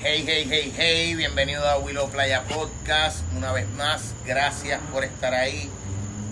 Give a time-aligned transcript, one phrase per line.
[0.00, 3.24] Hey, hey, hey, hey, bienvenido a Willow Playa Podcast.
[3.36, 5.68] Una vez más, gracias por estar ahí.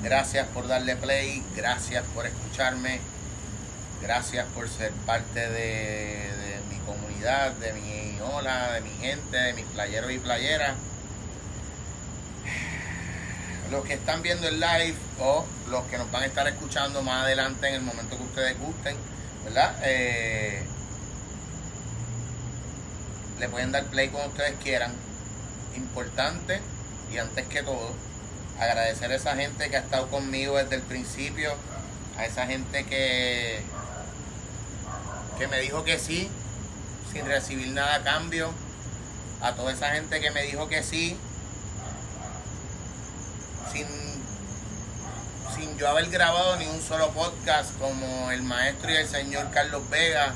[0.04, 1.42] Gracias por darle play.
[1.56, 3.00] Gracias por escucharme.
[4.00, 6.30] Gracias por ser parte de,
[6.70, 10.76] mi comunidad, de mi ola, de mi gente, de mis playeros y playeras.
[13.72, 17.24] Los que están viendo el live o los que nos van a estar escuchando más
[17.24, 18.96] adelante en el momento que ustedes gusten,
[19.44, 19.74] ¿verdad?
[19.82, 20.62] Eh,
[23.38, 24.92] le pueden dar play cuando ustedes quieran.
[25.76, 26.60] Importante
[27.12, 27.94] y antes que todo,
[28.58, 31.52] agradecer a esa gente que ha estado conmigo desde el principio,
[32.16, 33.62] a esa gente que,
[35.38, 36.28] que me dijo que sí,
[37.12, 38.50] sin recibir nada a cambio,
[39.42, 41.16] a toda esa gente que me dijo que sí,
[43.72, 43.86] sin,
[45.54, 49.88] sin yo haber grabado ni un solo podcast como el maestro y el señor Carlos
[49.90, 50.34] Vega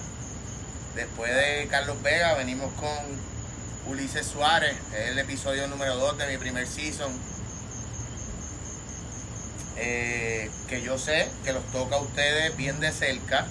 [0.94, 2.90] Después de Carlos Vega venimos con
[3.86, 7.12] Ulises Suárez, es el episodio número 2 de mi primer season.
[9.76, 13.46] Eh, que yo sé que los toca a ustedes bien de cerca,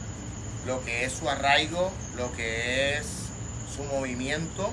[0.65, 3.05] lo que es su arraigo, lo que es
[3.73, 4.71] su movimiento,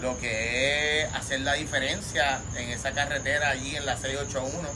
[0.00, 4.68] lo que es hacer la diferencia en esa carretera allí en la 681.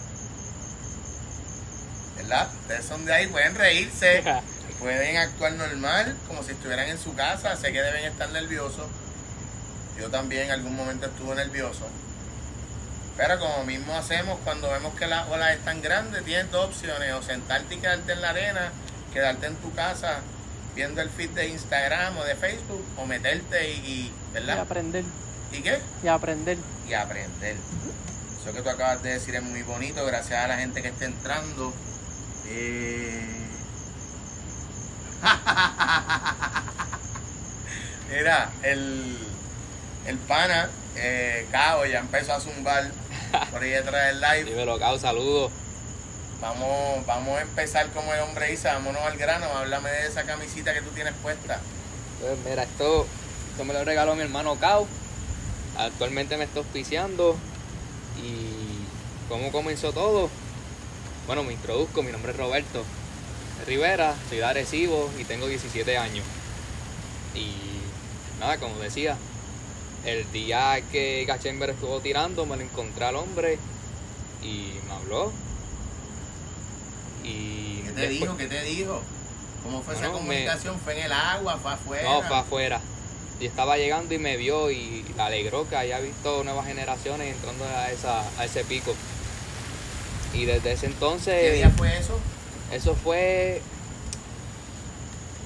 [2.17, 2.51] ¿Verdad?
[2.63, 4.25] Ustedes son de ahí, pueden reírse.
[4.79, 7.57] pueden actuar normal, como si estuvieran en su casa.
[7.57, 8.87] Sé que deben estar nerviosos.
[9.99, 11.87] Yo también en algún momento estuve nervioso.
[13.17, 17.23] Pero como mismo hacemos cuando vemos que las olas están grandes, tienes dos opciones, o
[17.23, 18.73] sentarte y quedarte en la arena,
[19.13, 20.21] quedarte en tu casa
[20.75, 24.57] viendo el feed de Instagram o de Facebook, o meterte y, ¿verdad?
[24.57, 25.05] Y aprender.
[25.53, 25.79] ¿Y qué?
[26.03, 26.59] Y aprender.
[26.89, 27.57] Y aprender.
[28.41, 31.05] Eso que tú acabas de decir es muy bonito, gracias a la gente que está
[31.05, 31.73] entrando.
[32.47, 33.34] Eh,
[38.11, 39.19] Mira, el,
[40.07, 42.91] el pana, eh, Cao, ya empezó a zumbar
[43.51, 44.45] por ahí detrás del live.
[44.45, 45.51] Dímelo, Cao, saludos.
[46.41, 50.75] Vamos, vamos a empezar como el hombre dice, vámonos al grano, háblame de esa camisita
[50.75, 51.59] que tú tienes puesta.
[52.21, 53.07] Pues mira, esto,
[53.51, 54.87] esto me lo regaló mi hermano Cao.
[55.79, 57.37] Actualmente me está auspiciando.
[58.23, 58.85] ¿Y
[59.29, 60.29] cómo comenzó todo?
[61.27, 62.85] Bueno, me introduzco, mi nombre es Roberto.
[63.67, 66.25] Rivera, soy de Arecibo y tengo 17 años.
[67.35, 67.53] Y
[68.41, 69.17] nada, como decía,
[70.05, 73.59] el día que Gachember estuvo tirando, me lo encontré al hombre
[74.43, 75.33] y me habló.
[77.25, 78.37] Y ¿Qué te dijo?
[78.37, 79.03] ¿Qué te dijo?
[79.63, 80.79] ¿Cómo fue esa comunicación?
[80.79, 81.57] ¿Fue en el agua?
[81.57, 82.03] ¿Fue afuera?
[82.11, 82.81] No, fue afuera.
[83.41, 87.65] Y estaba llegando y me vio y le alegró que haya visto nuevas generaciones entrando
[87.65, 88.95] a, esa, a ese pico.
[90.35, 91.35] Y desde ese entonces...
[91.41, 92.19] ¿Qué día fue eso?
[92.73, 93.61] Eso fue.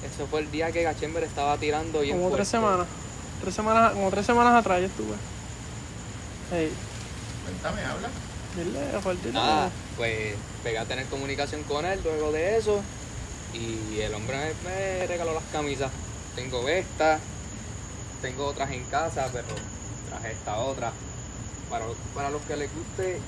[0.03, 2.87] Eso fue el día que Gachember estaba tirando y Como tres semanas.
[3.41, 5.15] Tres semanas, como tres semanas atrás yo estuve.
[6.51, 6.71] Hey.
[7.43, 8.09] Cuéntame, habla.
[8.55, 12.81] Dile, Nada, pues pegué a tener comunicación con él luego de eso.
[13.53, 15.91] Y el hombre me, regaló las camisas.
[16.35, 17.19] Tengo esta,
[18.21, 19.47] tengo otras en casa, pero
[20.09, 20.91] traje esta otra.
[21.69, 23.19] Para, para los que les guste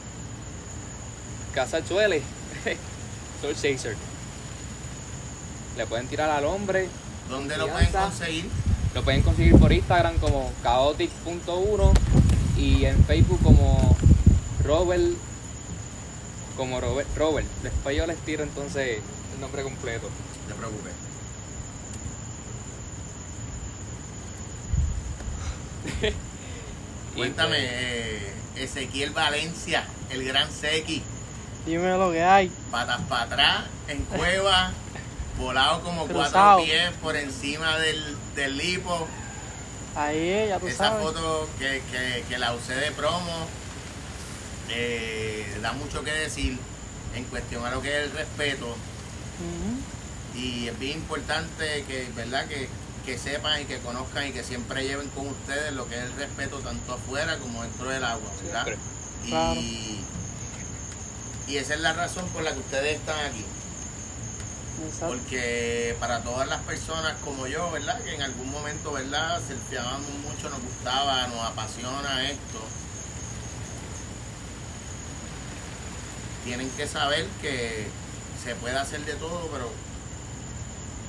[1.53, 2.21] Casa Chuele.
[3.41, 3.95] Soul Chaser.
[5.77, 6.87] Le pueden tirar al hombre.
[7.29, 8.49] ¿Dónde lo pueden conseguir?
[8.93, 11.93] Lo pueden conseguir por Instagram como chaotic.1
[12.57, 13.97] y en Facebook como
[14.63, 15.15] Robert
[16.57, 17.47] como Robert, Robert.
[17.63, 18.99] Después yo les tiro entonces
[19.33, 20.09] el nombre completo.
[20.47, 20.93] No te preocupes.
[27.15, 31.01] Cuéntame, pues, eh, Ezequiel Valencia, el gran Seki.
[31.65, 32.51] Dime lo que hay.
[32.71, 34.71] Patas para atrás, en cueva,
[35.39, 39.07] volado como cuatro pies por encima del, del lipo.
[39.95, 41.81] Ahí, ya tú Esa foto que,
[42.27, 43.45] que, la usé de promo
[44.69, 46.57] eh, da mucho que decir
[47.13, 48.75] en cuestión a lo que es el respeto.
[50.35, 52.47] Y es bien importante que, ¿verdad?
[52.47, 52.69] Que,
[53.05, 56.13] que sepan y que conozcan y que siempre lleven con ustedes lo que es el
[56.13, 58.67] respeto tanto afuera como dentro del agua, ¿verdad?
[59.25, 59.99] Y,
[61.51, 63.43] y esa es la razón por la que ustedes están aquí.
[65.01, 68.01] Porque para todas las personas como yo, ¿verdad?
[68.01, 69.41] Que en algún momento, ¿verdad?
[69.45, 72.59] Surfeábamos mucho, nos gustaba, nos apasiona esto.
[76.45, 77.87] Tienen que saber que
[78.43, 79.69] se puede hacer de todo, pero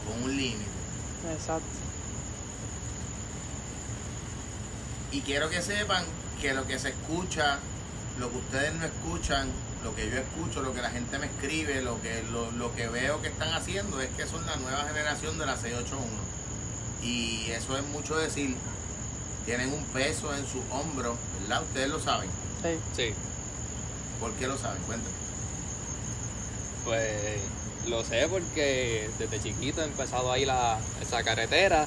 [0.07, 0.65] con un límite.
[1.33, 1.67] Exacto.
[5.13, 6.05] Y quiero que sepan
[6.41, 7.59] que lo que se escucha,
[8.19, 9.49] lo que ustedes no escuchan,
[9.83, 13.21] lo que yo escucho, lo que la gente me escribe, lo que, lo, que veo
[13.21, 16.07] que están haciendo es que son la nueva generación de la 681.
[17.03, 18.57] Y eso es mucho decir,
[19.45, 21.63] tienen un peso en sus hombros, ¿verdad?
[21.63, 22.31] Ustedes lo saben.
[22.63, 22.79] Sí.
[22.97, 23.15] Sí,
[24.21, 24.81] ¿Por qué lo saben?
[24.83, 25.17] Cuéntenme.
[26.85, 27.41] pues
[27.89, 31.87] lo sé porque desde chiquito he empezado ahí la, esa carretera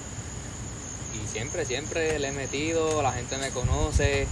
[1.14, 4.28] y siempre, siempre le he metido, la gente me conoce,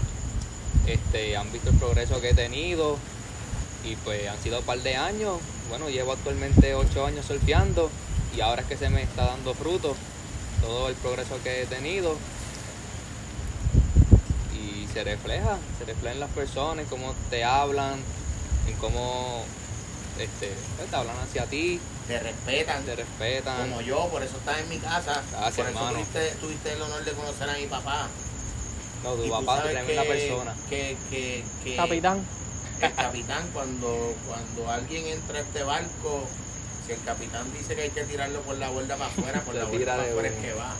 [0.85, 2.97] este, han visto el progreso que he tenido
[3.83, 5.39] y pues han sido un par de años.
[5.69, 7.89] Bueno, llevo actualmente ocho años surfeando
[8.35, 9.95] y ahora es que se me está dando fruto
[10.61, 12.15] todo el progreso que he tenido
[14.55, 17.99] y se refleja, se refleja en las personas, en cómo te hablan,
[18.67, 19.43] en cómo
[20.19, 23.57] este, pues, te hablan hacia ti, Te respetan, te respetan.
[23.69, 25.21] como yo, por eso estás en mi casa.
[25.31, 28.07] Gracias, por eso tuviste, tuviste el honor de conocer a mi papá.
[29.03, 30.55] No, tu Y papá es que- persona.
[30.69, 32.25] Que, que, que Capitán.
[32.85, 36.27] El capitán, cuando, cuando alguien entra a este barco,
[36.85, 39.61] si el capitán dice que hay que tirarlo por la borda para afuera, por Lo
[39.65, 40.75] la borda para de afuera es que va.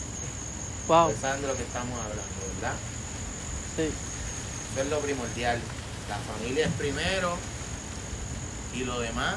[0.88, 1.08] Wow.
[1.08, 2.76] Ustedes saben de lo que estamos hablando, ¿verdad?
[3.76, 3.90] Sí.
[4.72, 5.60] Eso es lo primordial.
[6.10, 7.38] La familia es primero
[8.74, 9.36] y lo demás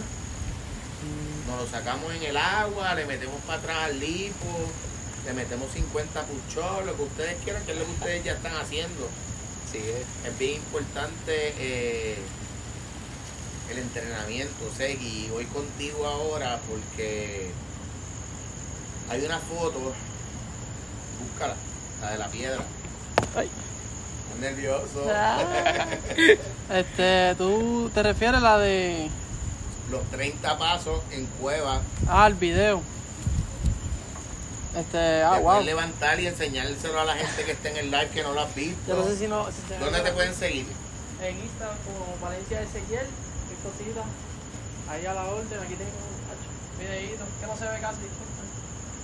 [1.03, 4.49] Mm, nos lo sacamos en el agua, le metemos para atrás al lipo,
[5.27, 8.57] le metemos 50 puchos, lo que ustedes quieran, que es lo que ustedes ya están
[8.57, 9.09] haciendo.
[9.71, 10.31] Sí, es.
[10.31, 12.19] Es bien importante eh,
[13.71, 15.29] el entrenamiento, Segui.
[15.31, 17.51] Voy contigo ahora porque
[19.09, 19.93] hay una foto,
[21.21, 21.55] búscala,
[22.01, 22.65] la de la piedra.
[23.35, 23.51] Ay.
[24.27, 25.07] Estás nervioso.
[25.11, 25.87] Ah.
[26.69, 29.09] Este, ¿tú te refieres a la de...
[29.89, 31.81] Los 30 pasos en cueva.
[32.09, 32.83] Ah, el video.
[34.77, 35.63] Este, ah, wow.
[35.63, 38.53] levantar y enseñárselo a la gente que está en el live que no lo has
[38.53, 38.81] visto.
[38.89, 39.47] Yo no sé si no...
[39.47, 40.67] si ¿Dónde te pueden seguir?
[41.23, 43.07] En Instagram como Valencia Ezequiel,
[43.67, 44.05] qué cosita.
[44.91, 48.47] Ahí a la orden, aquí tengo un videíto que no se ve casi, disculpen.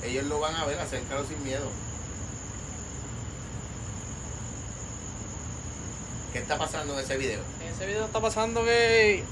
[0.05, 1.69] Ellos lo van a ver, acércalo sin miedo.
[6.32, 7.41] ¿Qué está pasando en ese video?
[7.61, 9.23] En ese video está pasando que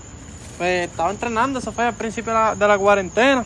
[0.59, 3.45] pues, estaba entrenando, eso fue al principio de la, de la cuarentena.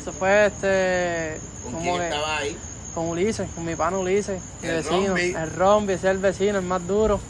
[0.00, 2.56] Eso fue este ¿Con como quién que estaba ahí?
[2.94, 5.34] con Ulises, con mi pana Ulises, mi El vecino, Rombi.
[5.34, 7.20] el Rombi, ese es el vecino, el más duro.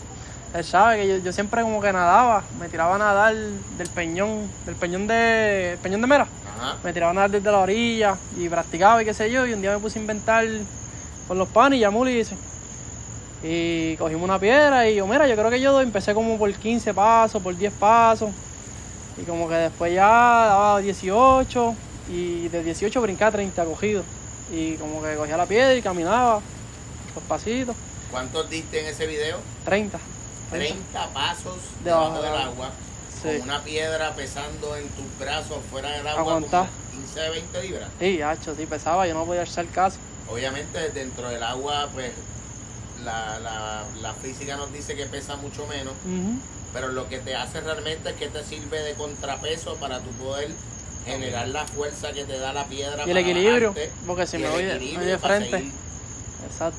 [0.55, 4.51] Él sabe que yo, yo siempre como que nadaba, me tiraba a nadar del peñón,
[4.67, 6.27] del peñón de, el peñón de Mera.
[6.59, 6.77] Ajá.
[6.83, 9.63] me tiraba a nadar desde la orilla y practicaba y qué sé yo, y un
[9.63, 10.45] día me puse a inventar
[11.29, 12.39] con los panes y llamé a Ulises.
[13.43, 16.93] Y cogimos una piedra y yo, mira, yo creo que yo empecé como por 15
[16.93, 18.31] pasos, por 10 pasos,
[19.17, 21.75] y como que después ya daba 18,
[22.11, 24.03] y de 18 brincaba a 30 cogido.
[24.53, 26.41] Y como que cogía la piedra y caminaba,
[27.15, 27.77] los pasitos,
[28.11, 29.39] ¿Cuántos diste en ese video?
[29.65, 29.99] 30.
[30.51, 32.71] 30 pasos Debajo del agua.
[33.23, 33.29] Sí.
[33.39, 36.69] Con una piedra pesando en tus brazos fuera del agua Aguantar.
[36.91, 37.89] como 15, 20 libras.
[37.99, 39.99] Sí, hacho, sí, pesaba, yo no podía hacer caso.
[40.31, 42.13] Obviamente dentro del agua, pues
[43.05, 46.39] la, la, la física nos dice que pesa mucho menos, Ujú.
[46.73, 50.51] pero lo que te hace realmente es que te sirve de contrapeso para tu poder
[51.05, 53.05] generar la fuerza que te da la piedra.
[53.07, 55.51] Y el para equilibrio, bajarte, porque si me voy de, de frente.
[55.51, 55.73] seguir.
[56.47, 56.79] Exacto.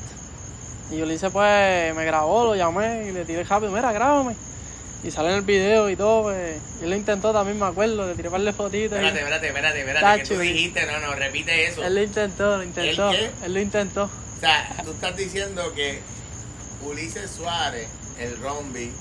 [0.92, 4.36] Y yo le hice pues, me grabó, lo llamé y le tiré rápido, mira, grábame.
[5.02, 6.58] Y sale en el video y todo, pues.
[6.80, 8.98] Y él lo intentó también, me acuerdo, le tiré un par de fotitos.
[8.98, 11.82] Espérate, espérate, espérate, espérate, que tú dijiste, no, no, repite eso.
[11.82, 13.10] Él lo intentó, lo intentó.
[13.10, 13.30] qué?
[13.42, 14.04] Él lo intentó.
[14.04, 16.00] O sea, tú estás diciendo que
[16.84, 17.88] Ulises Suárez,
[18.20, 18.92] el Rombi,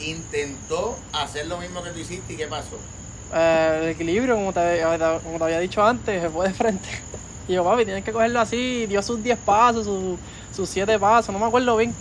[0.00, 2.78] intentó hacer lo mismo que tú hiciste y ¿qué pasó?
[3.32, 4.82] Eh, el equilibrio, como te,
[5.22, 6.88] como te había dicho antes, se fue de frente.
[7.48, 8.86] Y yo, papi, tienes que cogerlo así.
[8.86, 10.20] Dio sus 10 pasos, sus,
[10.54, 11.94] sus 7 pasos, no me acuerdo bien.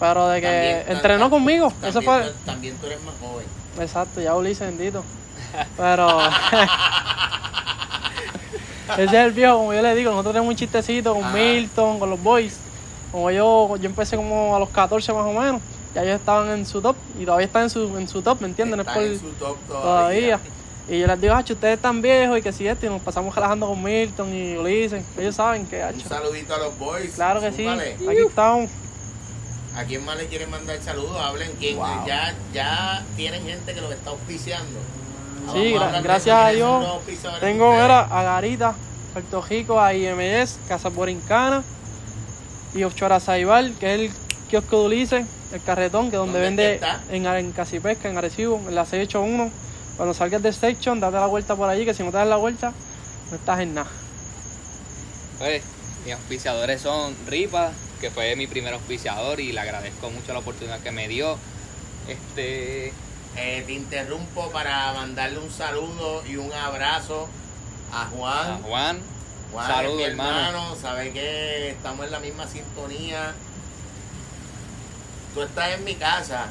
[0.00, 1.68] Pero de que También- entrenó conmigo.
[1.70, 2.32] También, Eso fue.
[2.44, 3.46] también tú eres más joven.
[3.80, 5.04] Exacto, ya Ulises bendito.
[5.76, 6.08] Pero.
[8.98, 10.10] Ese es el viejo, como yo le digo.
[10.10, 11.32] Nosotros tenemos un chistecito con Ajá.
[11.34, 12.58] Milton, con los boys.
[13.10, 15.60] Como yo, yo empecé como a los 14 más o menos.
[15.94, 18.48] Ya ellos estaban en su top y todavía están en su, en su top, ¿me
[18.48, 18.76] entienden?
[18.78, 19.82] No es Están por- en su top todavía.
[19.82, 20.40] todavía.
[20.88, 23.34] Y yo les digo, hacho, ustedes están viejos y que si esto, y nos pasamos
[23.34, 25.04] relajando con Milton y Ulises.
[25.16, 26.08] Ellos saben que, Un hacho.
[26.08, 27.12] saludito a los boys.
[27.14, 27.66] Claro que sí.
[27.66, 28.70] Aquí estamos.
[29.76, 31.16] ¿A quién más le quieren mandar saludos?
[31.16, 31.76] Hablen quién.
[31.76, 32.06] Wow.
[32.06, 34.80] Ya, ya tienen gente que los está auspiciando.
[35.52, 37.40] Sí, a gracias a ¿Quiénes son Dios.
[37.40, 38.74] Tengo, mira, a Garita,
[39.12, 41.62] Puerto Rico, a IMS, Casa Borincana
[42.74, 44.10] y Offshore Saibal, que es el
[44.50, 47.00] kiosco de Ulises, el carretón, que es donde ¿Dónde vende está?
[47.10, 49.50] en, en Casipesca, en Arecibo, en la 681.
[49.96, 52.36] Cuando salgas de Station, date la vuelta por allí, que si no te das la
[52.36, 52.72] vuelta,
[53.30, 53.90] no estás en nada.
[55.38, 55.62] Pues,
[56.04, 60.80] mis auspiciadores son Ripa, que fue mi primer auspiciador y le agradezco mucho la oportunidad
[60.80, 61.36] que me dio.
[62.08, 62.92] Este,
[63.36, 67.28] Eh, te interrumpo para mandarle un saludo y un abrazo
[67.92, 69.00] a a Juan, Juan,
[69.52, 70.76] Juan es Saludos, mi hermano.
[70.80, 73.34] sabe que estamos en la misma sintonía.
[75.34, 76.46] Tú estás en mi casa,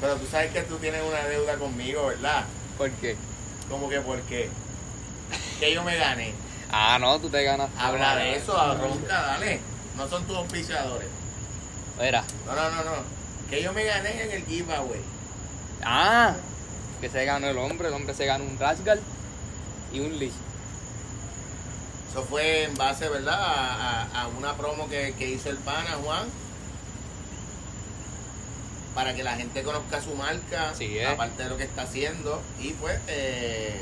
[0.00, 2.44] pero tú sabes que tú tienes una deuda conmigo, ¿verdad?
[2.78, 3.16] ¿Por qué?
[3.68, 4.50] Como que por qué.
[5.60, 6.32] Que yo me gané.
[6.70, 7.68] Ah, no, tú te ganas.
[7.78, 9.60] Habla de eso, ronca, dale.
[9.96, 11.08] No son tus auspiciadores.
[12.00, 12.24] Mira.
[12.46, 12.92] No, no, no, no.
[13.48, 15.00] Que yo me gané en el giveaway.
[15.84, 16.34] Ah,
[17.00, 17.88] que se ganó el hombre.
[17.88, 19.00] El hombre se ganó un Rasgal
[19.92, 20.32] y un Lich.
[22.10, 23.38] Eso fue en base, ¿verdad?
[23.40, 26.28] A, a- a una promo que, que hizo el pana, Juan.
[28.94, 30.72] Para que la gente conozca su marca,
[31.12, 32.40] aparte de lo que está haciendo.
[32.60, 33.80] Y pues, eh,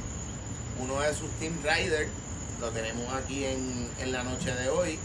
[0.80, 2.08] uno de sus Team Riders
[2.60, 4.98] lo tenemos aquí en, en la noche de hoy.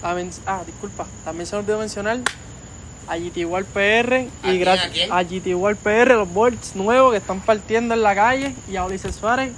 [0.00, 2.20] También, ah, disculpa, también se me olvidó mencionar
[3.06, 7.10] a GT World PR ¿A y gracias a a GT World PR, los bolts nuevos
[7.12, 9.52] que están partiendo en la calle y a Ulises Suárez,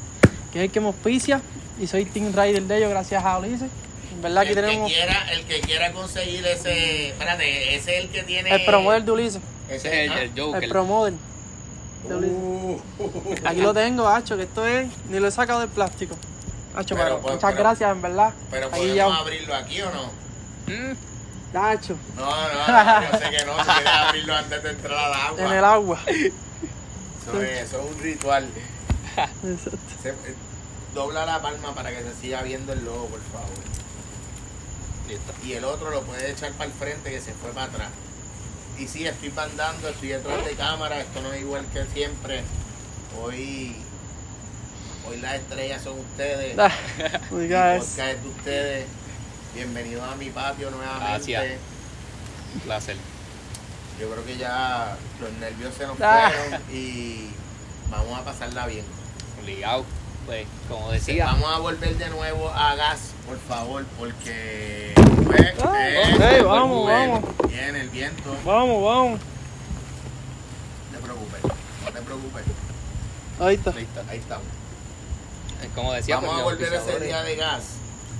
[0.52, 1.40] que es el que me auspicia
[1.80, 3.70] y soy Team Rider de ellos gracias a Ulises.
[4.22, 7.08] Verdad aquí el, tenemos que quiera, el que quiera conseguir ese.
[7.08, 8.54] Espérate, ese es el que tiene.
[8.54, 10.62] el promodel de Ulises, Ese es el, ah, el Joker.
[10.64, 11.16] el promodel.
[12.08, 12.36] de Ulises.
[12.36, 12.80] Uh,
[13.44, 16.16] Aquí lo tengo, Hacho, que esto es, ni lo he sacado del plástico.
[16.74, 18.32] Hacho, Pero, pero, pues, muchas pero- gracias, en verdad.
[18.50, 20.04] Pero Ahí podemos ya, abrirlo aquí o no?
[20.66, 20.96] Mm,
[21.56, 23.58] Hacho, No, no, no, yo sé que no.
[23.58, 25.40] Si quieres abrirlo antes de entrar al agua.
[25.44, 26.00] en el agua.
[26.06, 28.48] Eso es, eso es un ritual.
[29.16, 29.78] Exacto.
[30.02, 30.34] Se- eh,
[30.94, 33.48] dobla la palma para que se siga viendo el logo, por favor.
[35.44, 37.88] Y el otro lo puede echar para el frente que se fue para atrás.
[38.78, 42.42] Y sí, estoy bandando, estoy detrás de cámara, esto no es igual que siempre.
[43.22, 43.76] Hoy,
[45.08, 46.58] hoy las estrellas son ustedes.
[46.58, 46.70] Ah,
[47.30, 48.22] podcast es.
[48.22, 48.86] de ustedes.
[49.54, 51.32] Bienvenidos a mi patio nuevamente.
[51.32, 51.44] Gracias.
[52.64, 52.96] Placer.
[54.00, 56.30] Yo creo que ya los nervios se nos Ah.
[56.34, 57.28] fueron y
[57.90, 58.84] vamos a pasarla bien.
[59.42, 59.84] Obligado.
[60.26, 61.26] Pues, como decía.
[61.26, 64.94] Vamos a volver de nuevo a gas, por favor, porque
[65.26, 67.30] pues, Ah, eh, ok, vamos, bueno, vamos.
[67.48, 68.36] Viene el viento.
[68.44, 69.20] Vamos, vamos.
[70.92, 72.44] No te preocupes, no te preocupes.
[73.40, 73.70] Ahí está.
[73.72, 74.00] Listo.
[74.08, 74.46] Ahí estamos.
[75.62, 77.62] Eh, Como decía, Vamos pues, a volver ese auspiciadores- día de gas.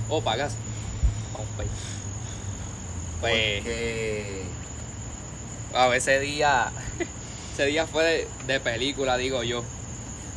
[0.09, 0.53] Oh, pagas.
[1.33, 1.67] Vamos, pues.
[3.21, 4.43] Pues, Porque
[5.71, 6.71] wow, ese día.
[7.53, 9.63] ese día fue de, de película, digo yo.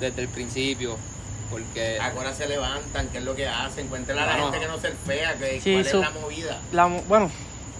[0.01, 0.97] Desde el principio.
[1.51, 1.99] Porque.
[2.01, 3.89] a qué hora se levantan, qué es lo que hacen.
[3.89, 4.53] Cuéntale a la Bueno.
[4.53, 6.59] gente que no se fea, que Sí, cuál su- es la movida.
[6.73, 7.31] La, bueno,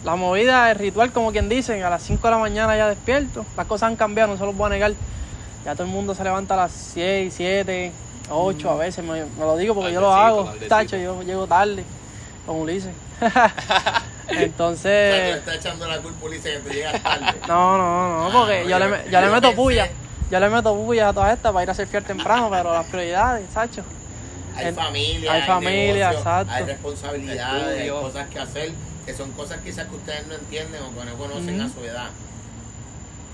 [0.05, 3.45] la movida, el ritual, como quien dicen, a las 5 de la mañana ya despierto.
[3.57, 4.93] Las cosas han cambiado, no se los voy a negar.
[5.65, 7.91] Ya todo el mundo se levanta a las 6, 7,
[8.31, 9.05] 8 a veces.
[9.05, 10.45] Me, me lo digo porque yo lo hago.
[10.45, 10.69] tardecito.
[10.69, 11.85] Tacho, yo llego tarde,
[12.47, 12.93] como Ulises.
[14.29, 17.27] O sea, Entonces, estás echando la culpa, Ulises, que tú llegas tarde.
[17.47, 19.89] no, no, no, porque Ah, yo, yo- le, yo le meto puya.
[20.31, 23.49] Yo le meto puya a todas estas para ir a surfear temprano, pero las prioridades,
[23.53, 23.83] Sacho.
[24.57, 26.53] Hay familia, hay hay, familia, negocio, exacto.
[26.53, 28.73] hay responsabilidades, hay cosas que hacer,
[29.05, 32.09] que son cosas quizás que ustedes no entienden o que no conocen a su edad.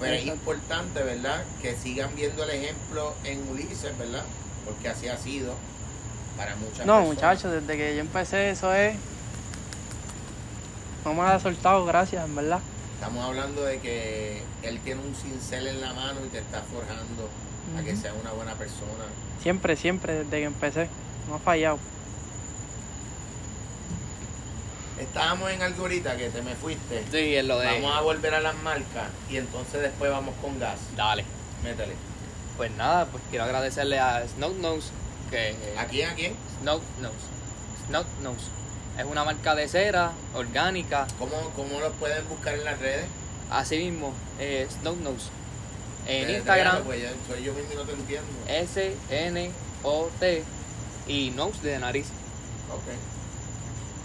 [0.00, 1.44] Pero es importante, ¿verdad?
[1.62, 4.24] Que sigan viendo el ejemplo en Ulises, ¿verdad?
[4.64, 5.54] Porque así ha sido
[6.36, 7.06] para muchas No, personas.
[7.06, 8.96] muchachos, desde que yo empecé, eso es.
[11.04, 12.58] No me ha soltado, gracias, en verdad.
[13.02, 17.28] Estamos hablando de que él tiene un cincel en la mano y te está forjando
[17.76, 18.00] a que Ujú.
[18.00, 19.06] sea una buena persona.
[19.42, 20.88] Siempre, siempre, desde que empecé.
[21.28, 21.80] No ha fallado.
[25.00, 27.02] Estábamos en algo ahorita que te me fuiste.
[27.10, 27.66] Sí, es lo de.
[27.66, 30.78] Vamos a volver a las marcas y entonces después vamos con gas.
[30.96, 31.24] Dale.
[31.64, 31.94] Métele.
[32.56, 34.90] Pues nada, pues quiero agradecerle a Snow Nose.
[35.28, 35.56] Que.
[35.76, 36.08] ¿A quién?
[36.08, 36.36] ¿A quién?
[36.60, 37.16] Snow Nose.
[37.88, 38.61] Snow Nose.
[38.98, 41.06] Es una marca de cera, orgánica.
[41.18, 43.06] ¿Cómo, ¿Cómo los pueden buscar en las redes?
[43.50, 45.30] Así mismo, eh, Snow Nose.
[46.06, 48.28] En Instagram, pues, soy yo mismo y no te entiendo.
[48.48, 50.44] S-N-O-T
[51.06, 52.08] y Nose de nariz.
[52.70, 52.82] Ok.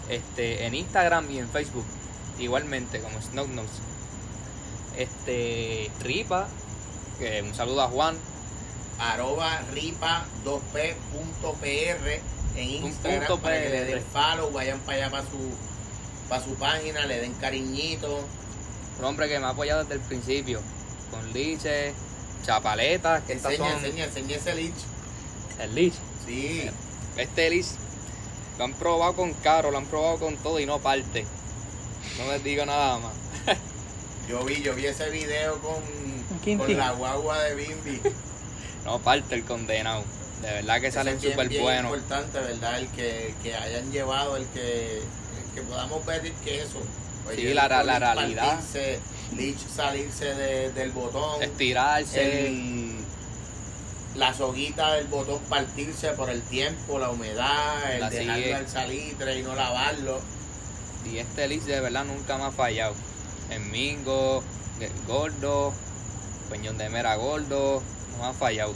[0.10, 1.84] Este, en Instagram y en Facebook.
[2.40, 3.82] Igualmente, como Snow Nose.
[4.98, 6.48] Este, Ripa,
[7.20, 8.18] que un saludo a Juan.
[9.00, 15.52] Arroba ripa2p.pr en Instagram punto para que le den follow, vayan para allá para su,
[16.28, 18.26] para su página, le den cariñito.
[19.00, 20.62] Un hombre que me ha apoyado desde el principio.
[21.12, 21.94] Con liches,
[22.44, 24.74] chapaletas, que estas Enseña, son enseña, enseña ese lich.
[25.60, 25.94] el lich.
[26.26, 26.70] Sí.
[27.16, 27.68] Este lich
[28.58, 31.26] lo han probado con caro, lo han probado con todo y no parte.
[32.18, 33.14] No les digo nada más.
[34.28, 38.02] Yo vi, yo vi ese video con, con la guagua de Bimbi.
[38.84, 40.04] No parte el condenado.
[40.42, 41.92] De verdad que Eso salen es súper buenos.
[41.98, 42.78] importante, ¿verdad?
[42.80, 46.80] El que, que hayan llevado, el que, el que podamos ver que eso.
[47.24, 48.60] Pues Sí, la- Lich realidad.
[49.36, 51.42] Lich salirse de- del botón.
[51.44, 52.48] Estirarse.
[52.48, 52.98] el-
[54.16, 58.56] la soguita del botón partirse por el tiempo, la humedad, el La dejarlo sigue.
[58.56, 60.22] al salitre y no lavarlo.
[61.06, 62.94] Y este elixir de verdad nunca me ha fallado.
[63.52, 64.44] En Mingo,
[65.08, 65.72] gordo,
[66.50, 68.74] Peñón de Mera gordo, no me ha fallado.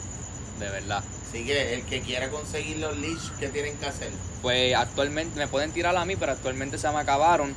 [0.60, 1.04] De verdad.
[1.32, 4.10] Así que el que quiera conseguir los leash, ¿qué tienen que hacer?
[4.42, 7.54] Pues actualmente me pueden tirar a mí, pero actualmente se me acabaron.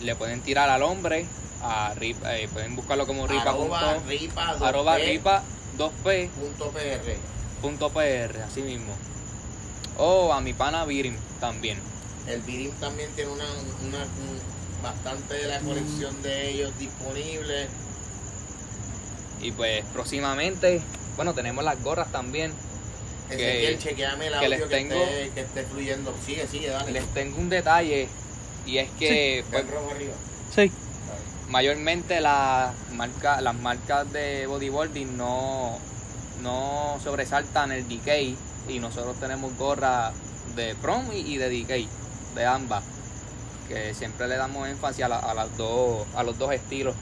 [0.00, 1.26] Le pueden tirar al hombre,
[1.60, 3.50] a Ripa, eh, pueden buscarlo como ripa.
[3.50, 5.42] Arroba punto- ripa, dos arroba P, ripa
[5.76, 7.16] 2p punto PR.
[7.60, 8.94] punto pr, así mismo.
[9.96, 11.80] O a mi pana Virim también.
[12.28, 13.44] El Birim también tiene una,
[13.84, 17.66] una- un- bastante de la colección de ellos disponible.
[19.42, 20.80] Y pues próximamente,
[21.16, 22.52] bueno, tenemos las gorras también.
[23.30, 26.14] Ezequiel, chequeame el que audio les que, tengo- esté, que esté fluyendo.
[26.24, 26.92] Sigue, sigue, dale.
[26.92, 28.08] Les tengo un detalle
[28.66, 30.14] y es que pues, rojo arriba.
[30.54, 30.72] Sí.
[31.48, 35.78] mayormente las marcas las marcas de bodyboarding no
[36.42, 38.36] no sobresaltan el decay
[38.68, 40.12] y nosotros tenemos gorras
[40.56, 41.88] de prom y, y de decay
[42.34, 42.84] de ambas
[43.68, 46.94] que siempre le damos énfasis a, la- a las dos a los dos estilos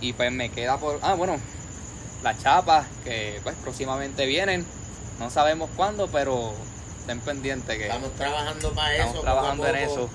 [0.00, 1.36] y pues me queda por ah bueno
[2.24, 4.66] las chapas que pues próximamente vienen
[5.20, 6.52] no sabemos cuándo pero
[7.00, 9.02] estén pendientes que Estamos trabajando para eso.
[9.04, 10.10] estamos poco a trabajando en eso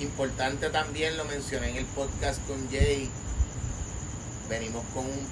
[0.00, 3.10] Importante también, lo mencioné en el podcast con Jay.
[4.48, 5.26] Venimos con un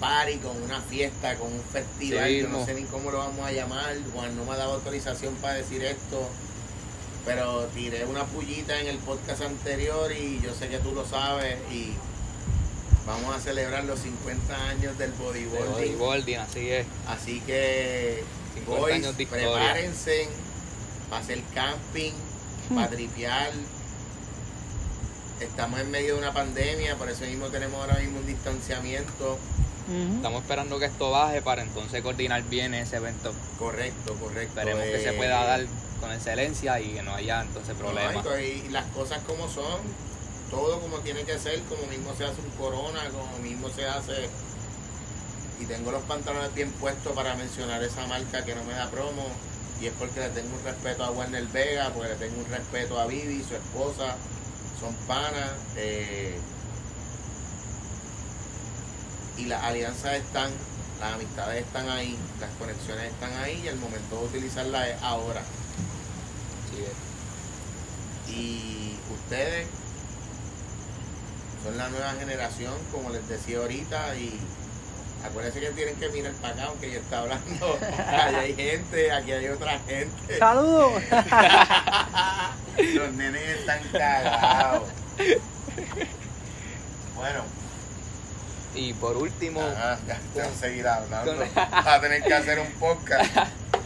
[0.00, 2.28] party, con una fiesta, con un festival.
[2.28, 3.94] Sí Yo no sé ni cómo lo vamos a llamar.
[4.12, 6.28] Juan no me ha dado autorización para decir esto.
[7.24, 11.56] Pero tiré una pullita en el podcast anterior y yo sé que tú lo sabes.
[11.72, 11.94] Y
[13.06, 15.72] vamos a celebrar los 50 años del de bodyboarding.
[15.98, 18.22] bodyboarding así es Así que,
[18.54, 19.48] 50 boys, años de historia.
[19.52, 20.28] prepárense
[21.10, 22.12] para hacer camping,
[22.74, 23.50] para tripear.
[25.40, 29.38] Estamos en medio de una pandemia, por eso mismo tenemos ahora mismo un distanciamiento.
[30.14, 33.34] Estamos esperando que esto baje para entonces coordinar bien ese evento.
[33.58, 34.60] Correcto, correcto.
[34.60, 35.66] Esperemos que Eh, se pueda dar
[36.00, 38.24] con excelencia y que no haya entonces problemas.
[38.24, 39.80] no, y las cosas como son,
[40.52, 44.28] todo como tiene que ser, como mismo se hace un corona, como mismo se hace.
[45.58, 49.26] Y tengo los pantalones bien puestos para mencionar esa marca que no me da promo.
[49.80, 53.00] Y es porque le tengo un respeto a Warner Vega, porque le tengo un respeto
[53.00, 54.14] a Vivi, su esposa.
[54.78, 55.52] Son panas.
[55.76, 56.38] eh,
[59.38, 60.50] y las alianzas están,
[61.00, 65.40] las amistades están ahí, las conexiones están ahí y el momento de utilizarlas es ahora.
[66.76, 68.32] Es.
[68.34, 69.66] Y ustedes
[71.62, 74.38] son la nueva generación, como les decía ahorita, y
[75.24, 77.78] acuérdense que tienen que mirar para acá, aunque yo está hablando.
[77.98, 80.38] Allá hay gente, aquí hay otra gente.
[80.38, 81.02] Saludos.
[82.94, 84.88] Los nenes están cagados.
[87.14, 87.44] Bueno,
[88.74, 91.36] Y por último, ajá, ya tengo que seguir hablando.
[91.36, 93.30] Con- Vas a tener que hacer un podcast.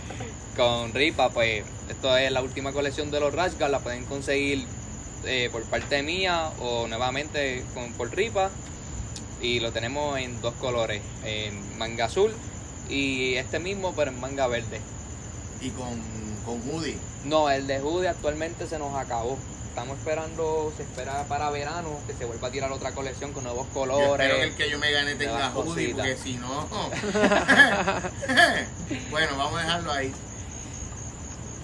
[0.56, 4.66] con Ripa, pues esto es la última colección de los Rash Guard, la pueden conseguir
[5.24, 8.50] eh, por parte mía o nuevamente con, por Ripa.
[9.40, 12.32] Y lo tenemos en dos colores, en manga azul
[12.88, 14.80] y este mismo pero en manga verde.
[15.60, 16.00] Y con,
[16.44, 16.96] con Woody.
[17.24, 19.36] No, el de Judy actualmente se nos acabó.
[19.68, 23.66] Estamos esperando, se espera para verano que se vuelva a tirar otra colección con nuevos
[23.74, 24.42] Yo espero que colores.
[24.44, 25.96] el que yo me gane tenga cositas.
[25.96, 26.66] porque si no.
[29.10, 30.12] bueno, vamos a dejarlo ahí.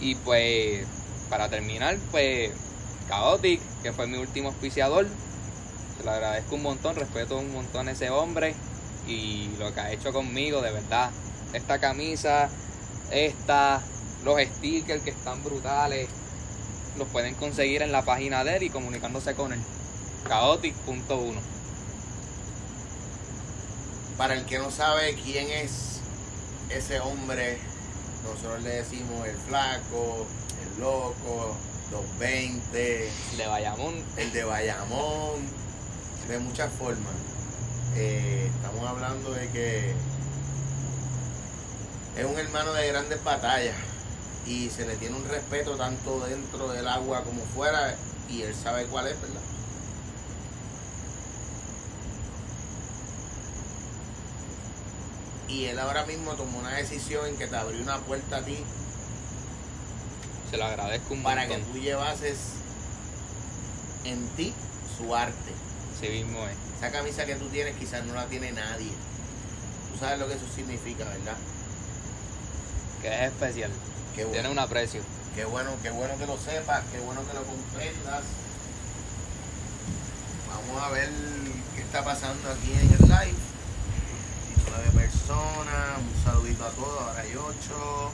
[0.00, 0.84] Y pues,
[1.30, 2.50] para terminar, pues,
[3.12, 5.06] Chaotic, que fue mi último auspiciador.
[5.98, 8.54] Se lo agradezco un montón, respeto un montón a ese hombre
[9.06, 11.10] y lo que ha hecho conmigo, de verdad.
[11.52, 12.48] Esta camisa,
[13.10, 13.82] esta,
[14.24, 16.08] los stickers que están brutales,
[16.96, 19.60] los pueden conseguir en la página de él y comunicándose con él.
[20.26, 21.34] Chaotic.1.
[24.16, 26.00] Para el que no sabe quién es
[26.70, 27.58] ese hombre,
[28.24, 30.26] nosotros le decimos el flaco,
[30.64, 31.56] el loco,
[31.92, 33.94] los 20, De Bayamón.
[34.16, 35.46] el de Bayamón,
[36.26, 37.12] de muchas formas.
[37.94, 39.94] Eh, estamos hablando de que
[42.16, 43.76] es un hermano de grandes batallas
[44.46, 47.94] y se le tiene un respeto tanto dentro del agua como fuera
[48.28, 49.40] y él sabe cuál es, ¿verdad?
[55.48, 58.56] Y él ahora mismo tomó una decisión en que te abrió una puerta a ti
[60.52, 62.36] se lo agradezco un para que tú llevases
[64.04, 64.52] en ti
[64.98, 65.52] su arte.
[65.98, 66.54] Sí mismo es.
[66.76, 68.92] Esa camisa que tú tienes quizás no la tiene nadie.
[69.90, 71.38] Tú sabes lo que eso significa, ¿verdad?
[73.00, 73.70] Que es especial.
[74.14, 74.26] Qué.
[74.26, 75.00] Tiene un aprecio.
[75.34, 78.24] Qué bueno, qué bueno que lo sepas, qué bueno que lo comprendas.
[80.50, 81.08] Vamos a ver
[81.74, 83.38] qué está pasando aquí en el live.
[84.56, 88.12] 19 personas, un saludito a todos, ahora hay 8.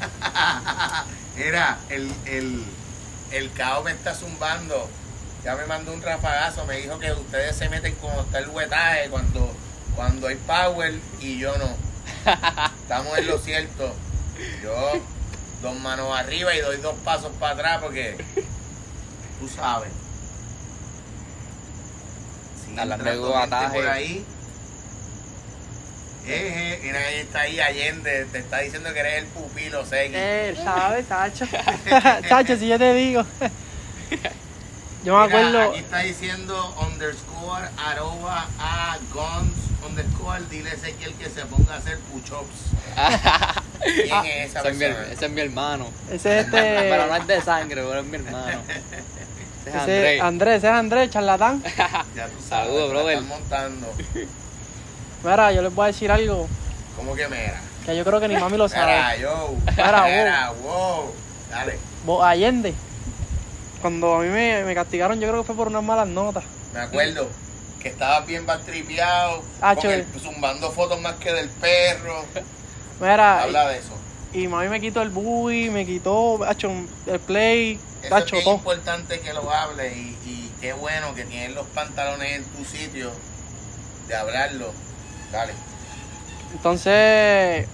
[1.36, 2.64] Mira, el, el,
[3.30, 4.88] el cao me está zumbando.
[5.44, 9.08] Ya me mandó un rafagazo, me dijo que ustedes se meten cuando está el huetaje,
[9.08, 9.54] cuando,
[9.96, 11.76] cuando hay power y yo no.
[12.82, 13.94] Estamos en lo cierto.
[14.62, 15.00] Yo
[15.62, 18.16] dos manos arriba y doy dos pasos para atrás porque
[19.38, 19.90] tú sabes.
[22.64, 23.32] Si Hablando
[23.72, 24.24] por ahí,
[26.26, 30.12] eh, eh, mira, ahí está ahí Allende, te está diciendo que eres el pupilo, Segui.
[30.14, 31.46] Eh, ¿sabes, Tacho?
[32.28, 33.24] Tacho, si yo te digo.
[35.02, 35.70] Yo me Mira, acuerdo.
[35.70, 39.54] Aquí está diciendo underscore arroba a guns
[39.88, 40.42] underscore.
[40.50, 42.70] Dile Ezequiel que se ponga a hacer push-ups.
[43.82, 45.12] ¿Quién es esa ese, es mi, persona?
[45.12, 45.86] ese es mi hermano.
[46.10, 47.32] Ese es Pero no este.
[47.34, 48.60] es de sangre, pero es mi hermano.
[49.66, 50.20] Ese es Andrés.
[50.22, 51.62] Andrés, ese es Andrés, charlatán.
[51.62, 53.18] Ya tú sabes, Saludos, brother.
[53.18, 53.94] Están montando.
[55.22, 56.48] Mira, yo les voy a decir algo
[56.96, 57.60] ¿Cómo que mira?
[57.84, 58.80] que yo creo que ni mami lo Mira,
[59.10, 59.20] sabe.
[59.20, 59.54] yo.
[59.76, 61.12] Mira, Mira, wow.
[61.50, 61.78] Dale.
[62.04, 62.74] Vos, Allende,
[63.80, 66.44] cuando a mí me, me castigaron, yo creo que fue por unas malas notas.
[66.74, 67.28] Me acuerdo
[67.82, 69.42] que estabas bien batripeado.
[69.60, 69.74] Ah,
[70.22, 72.24] zumbando fotos más que del perro.
[73.00, 73.92] Mira, Habla de eso.
[74.34, 76.70] y, mami me quitó el bui, me quitó hacho,
[77.06, 78.54] el play, Eso es tacho, bien todo.
[78.56, 83.10] importante que lo hables y, y qué bueno que tienes los pantalones en tu sitio
[84.06, 84.72] de hablarlo.
[85.30, 85.54] Dale.
[86.52, 87.68] Entonces,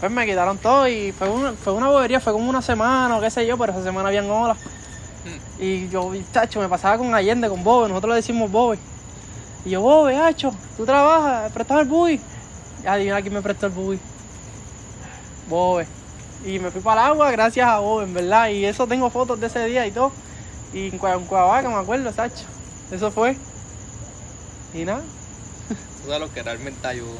[0.00, 3.20] pues me quitaron todo y fue una, fue una bobería, fue como una semana o
[3.20, 4.58] qué sé yo, pero esa semana habían olas.
[5.58, 8.78] Y yo, y, tacho, me pasaba con Allende, con Bobe, nosotros le decimos Bobe.
[9.64, 12.20] Y yo, Bobe, hacho, tú trabajas, préstame el bui.
[12.84, 14.00] Y adivina quién me prestó el bui.
[15.48, 15.88] Bobe.
[16.44, 18.48] Y me fui para el agua gracias a Bobe, en verdad.
[18.48, 20.12] Y eso tengo fotos de ese día y todo.
[20.72, 22.44] Y en, Cua- en Cuavaca, me acuerdo, tacho.
[22.90, 23.36] Eso fue.
[24.72, 25.02] Y nada.
[26.06, 27.16] De los que realmente ayudan.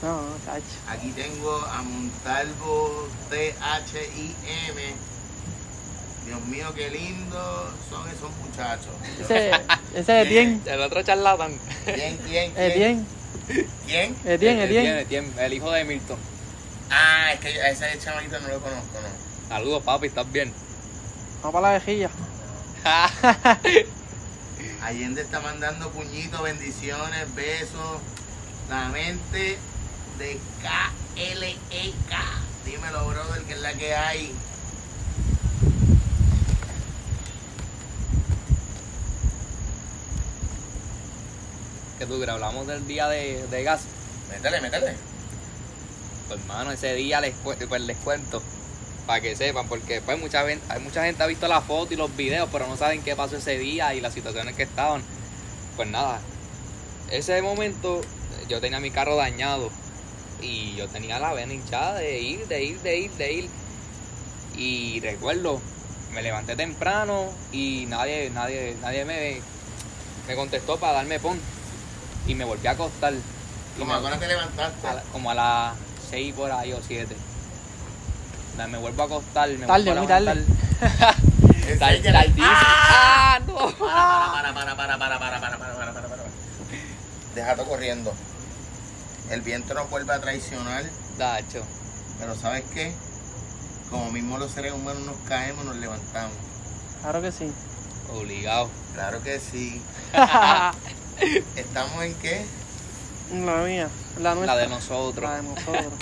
[0.00, 0.62] No, no, tacho.
[0.88, 4.94] Aquí tengo a Montalvo T-H-I-M.
[6.26, 8.92] Dios mío, qué lindo son esos muchachos.
[9.20, 9.50] Ese,
[9.94, 10.60] ese es Etienne.
[10.66, 11.58] El otro charlatán.
[11.84, 12.56] ¿Quién, quién, quién?
[12.56, 13.04] Etienne.
[13.86, 14.16] ¿Quién?
[14.24, 15.00] Etienne, Etienne.
[15.00, 16.18] Etienne, el hijo de Milton.
[16.90, 19.48] Ah, es que a ese chamaquito no lo conozco, ¿no?
[19.48, 20.52] Saludos, papi, ¿estás bien?
[21.42, 22.10] Vamos para la vejilla.
[24.82, 28.00] Allende está mandando puñitos, bendiciones, besos.
[28.68, 29.58] La mente
[30.18, 30.40] de
[31.14, 32.12] KLEK.
[32.64, 34.34] Dímelo, brother, que es la que hay.
[41.98, 43.82] que tú hablamos del día de, de gas.
[44.30, 44.96] Métele, métele.
[46.28, 48.42] Pues hermano, ese día les, cu- pues, les cuento.
[49.06, 51.96] Para que sepan, porque pues mucha gente, hay mucha gente ha visto la foto y
[51.96, 55.02] los videos, pero no saben qué pasó ese día y las situaciones que estaban.
[55.76, 56.20] Pues nada,
[57.10, 58.00] ese momento
[58.48, 59.70] yo tenía mi carro dañado
[60.40, 63.50] y yo tenía la vena hinchada de ir, de ir, de ir, de ir.
[64.56, 65.60] Y recuerdo,
[66.12, 69.40] me levanté temprano y nadie, nadie, nadie me,
[70.28, 71.40] me contestó para darme pon.
[72.26, 73.12] Y me volví a acostar.
[73.78, 74.86] Me- ahora te levantaste.
[74.86, 75.74] a la- como a las
[76.08, 77.16] 6 por ahí o 7.
[78.56, 80.34] Me vuelvo a acostar, me Tarde, vuelvo a muy tarde.
[80.34, 81.18] levantar.
[81.78, 82.12] Tar- Enséñale.
[82.12, 82.46] tardísimo.
[82.48, 83.54] ¡Ah, no!
[83.54, 86.22] Para, para, para, para, para, para, para, para, para, para, para.
[87.34, 88.12] Déjate corriendo.
[89.30, 90.84] El viento nos vuelve a traicionar,
[91.18, 91.64] Dacho.
[92.18, 92.92] pero ¿sabes qué?
[93.90, 96.32] Como mismo los seres humanos nos caemos, nos levantamos.
[97.02, 97.50] Claro que sí.
[98.14, 98.68] Obligado.
[98.94, 99.80] Claro que sí.
[101.56, 102.44] ¿Estamos en qué?
[103.32, 103.88] la mía,
[104.20, 104.54] la nuestra.
[104.56, 105.30] La de nosotros.
[105.30, 105.92] La de nosotros.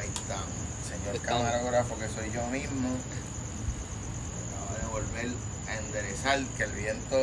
[0.00, 0.54] Ahí estamos.
[0.88, 1.42] Señor Estamos.
[1.44, 2.08] camarógrafo, que
[4.62, 5.28] Acabo de volver
[5.68, 7.16] a enderezar, que el viento,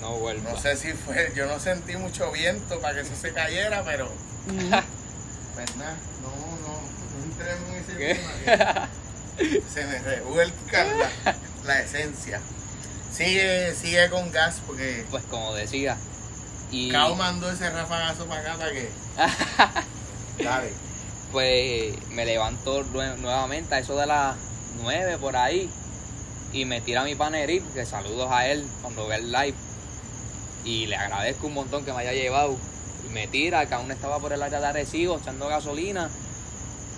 [0.00, 0.50] No vuelva.
[0.52, 4.08] no sé si fue, yo no sentí mucho viento para que eso se cayera, pero
[5.54, 6.30] pues nada, no,
[6.66, 8.14] no, no entremos en ese ¿Qué?
[8.46, 8.88] tema.
[9.38, 11.10] que Se me revuelca la,
[11.64, 12.40] la esencia.
[13.12, 15.96] Sigue, sigue con gas porque Pues como decía.
[16.70, 18.88] Y Cao mandó ese rafagazo para acá para que.
[20.42, 20.70] Dale.
[21.30, 24.36] pues me levanto nue- nuevamente a eso de las
[24.80, 25.70] 9 por ahí.
[26.52, 29.54] Y me tira mi paneril, que saludos a él cuando ve el live.
[30.64, 32.56] Y le agradezco un montón que me haya llevado.
[33.06, 36.10] Y me tira, que aún estaba por el área de Arecibo echando gasolina.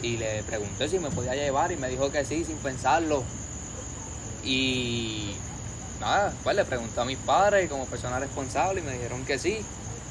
[0.03, 3.23] Y le pregunté si me podía llevar y me dijo que sí, sin pensarlo.
[4.45, 5.35] Y
[6.01, 9.65] nada, pues le pregunté a mis padres como persona responsable y me dijeron que sí.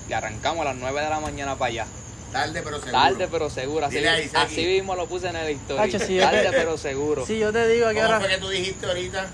[0.10, 1.88] y arrancamos a las 9 de la mañana para allá.
[2.34, 2.92] Tarde pero seguro.
[2.92, 3.86] Tarde pero seguro.
[3.86, 5.84] Así, ahí, así mismo lo puse en el historia.
[5.84, 7.26] Hacho, sí, yo Tarde te- pero seguro.
[7.26, 8.20] Sí, yo te digo a qué ¿Cómo hora.
[8.20, 9.28] fue que tú dijiste ahorita?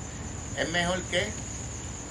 [0.58, 1.28] ¿Es mejor que?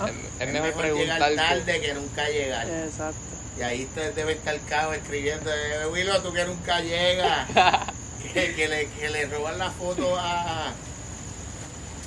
[0.00, 0.08] Ah.
[0.40, 1.30] Es, es mejor preguntar.
[1.30, 2.66] llegar tarde que nunca llegar.
[2.68, 3.18] Exacto.
[3.58, 7.48] Y ahí te debe estar cao escribiendo, eh, Willow, tú que nunca llegas.
[8.32, 10.72] que, que le, que le roban la foto a...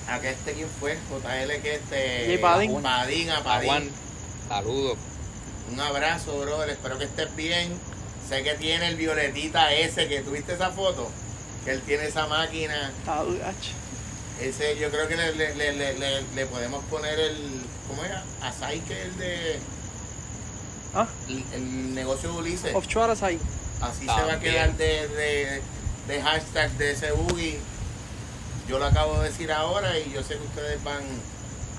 [0.08, 0.94] A que este, ¿quién fue?
[1.10, 2.36] JL que este...
[2.38, 2.78] J Padín.
[2.78, 3.68] a Padín, a A Padín.
[3.70, 3.90] Juan,
[4.50, 4.98] saludos.
[5.72, 6.70] Un abrazo, brother.
[6.72, 7.78] Espero que estés bien.
[8.32, 11.12] Sé que tiene el violetita ese, que tuviste esa foto.
[11.66, 12.90] Que él tiene esa máquina.
[13.06, 13.24] Ah.
[14.40, 17.62] Ese, yo creo que le, le, le, le, le- podemos poner el.
[17.90, 18.24] ¿Cómo era?
[18.42, 19.60] Asai, que es el de.
[20.96, 22.74] Ah, El, el negocio de Ulises.
[22.74, 23.38] offshore ahí.
[23.82, 25.62] Así se va a quedar de, de,
[26.08, 27.60] de hashtag de ese boogie.
[28.70, 31.04] Yo lo acabo de decir ahora y yo sé que ustedes van.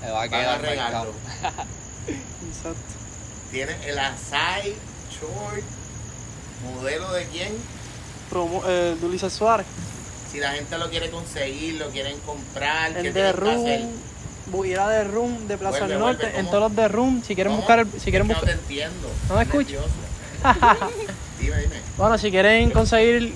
[0.03, 1.01] Va a Van a.
[2.47, 2.93] Exacto.
[3.51, 4.75] Tiene el Asai
[5.11, 5.63] Short.
[6.63, 7.53] ¿Modelo de quién?
[8.29, 9.65] Promo, eh, de Ulises Suárez.
[10.31, 13.31] Si la gente lo quiere conseguir, lo quieren comprar, ¿qué El de?
[13.33, 13.65] Room.
[14.47, 16.23] Buguera de Room de Plaza Vuelve, del Norte.
[16.23, 17.23] vuelve, en todos los de Room.
[17.25, 17.61] Si quieren ¿Cómo?
[17.61, 18.45] buscar el, si quieren buscar.
[18.45, 19.07] No te entiendo.
[19.29, 19.79] No me escucho.
[21.39, 21.75] dime, dime.
[21.97, 23.33] Bueno, si quieren conseguir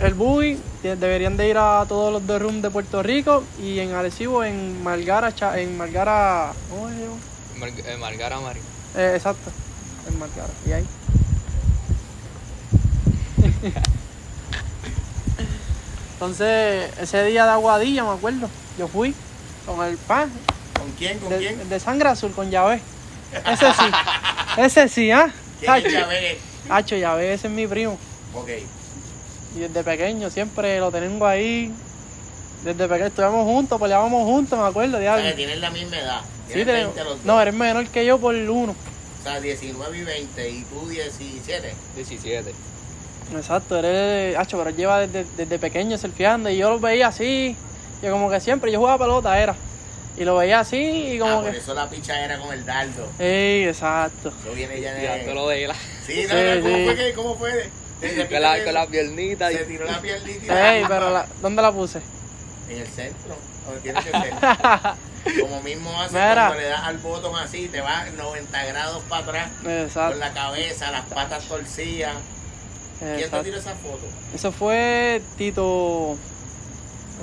[0.00, 3.80] el buggy, de- deberían de ir a todos los de Room de Puerto Rico y
[3.80, 7.16] en Arecibo, en Margara, en Margara, ¿cómo se llama?
[7.58, 8.60] Mar- eh, Margara Mari.
[8.96, 9.50] Eh, exacto,
[10.08, 10.50] en Margara.
[10.66, 10.84] Y ahí.
[16.14, 19.14] Entonces, ese día de Aguadilla, me acuerdo, yo fui
[19.66, 20.30] con el pan
[20.78, 21.18] ¿Con quién?
[21.18, 21.68] ¿Con de, quién?
[21.68, 22.80] de sangre azul con llave.
[23.46, 23.84] Ese sí,
[24.58, 25.30] ese sí, ¿ah?
[25.60, 26.38] ¿Quién es Hacho, Llave?
[26.70, 27.98] Hacho, llave, ese es mi primo.
[28.34, 28.48] Ok.
[29.56, 31.72] Y desde pequeño siempre lo tengo ahí.
[32.64, 34.96] Desde pequeño estuvimos juntos, peleábamos juntos, me acuerdo.
[34.96, 35.22] O diablo.
[35.22, 36.20] sea, que tienen la misma edad.
[36.46, 37.26] Sí, Tienen tenemos- 20 los dos.
[37.26, 38.72] no, eres menor que yo por uno.
[38.72, 41.74] O sea, 19 y 20 y tú 17.
[41.96, 42.54] 17.
[43.34, 47.56] Exacto, eres, hacho, pero él lleva desde, desde pequeño surfeando y yo lo veía así.
[48.02, 49.54] Yo como que siempre, yo jugaba pelota, era.
[50.16, 50.76] Y lo veía así
[51.14, 51.58] y como ah, por que...
[51.58, 53.08] eso la picha era con el dardo.
[53.20, 54.32] Ey, exacto.
[54.44, 55.34] Eso viene ya Ya te de...
[55.34, 55.74] lo de la.
[56.06, 56.84] Sí, no, Sí, no, ¿cómo sí.
[56.84, 57.12] fue que?
[57.14, 57.70] ¿Cómo fue?
[58.00, 59.48] Desde Con la, con la piernita.
[59.48, 62.00] Se Y, tiró la piernita y la Ey, pero la, ¿dónde la puse?
[62.68, 63.36] En el centro.
[63.66, 64.34] Donde tiene que ser.
[65.40, 66.46] Como mismo hace Mira.
[66.46, 69.50] cuando le das al botón así, te vas 90 grados para atrás.
[69.62, 70.18] Con Exacto.
[70.18, 72.14] la cabeza, las patas torcidas.
[73.00, 74.00] ¿Quién te tiró esa foto?
[74.34, 76.16] Eso fue Tito...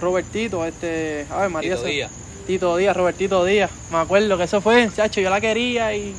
[0.02, 1.26] Robertito, este...
[1.32, 1.76] A ver, María.
[1.76, 2.12] Tito Díaz.
[2.48, 3.72] Tito Díaz, Robertito Díaz.
[3.92, 6.14] Me acuerdo que eso fue, chacho, yo la quería y.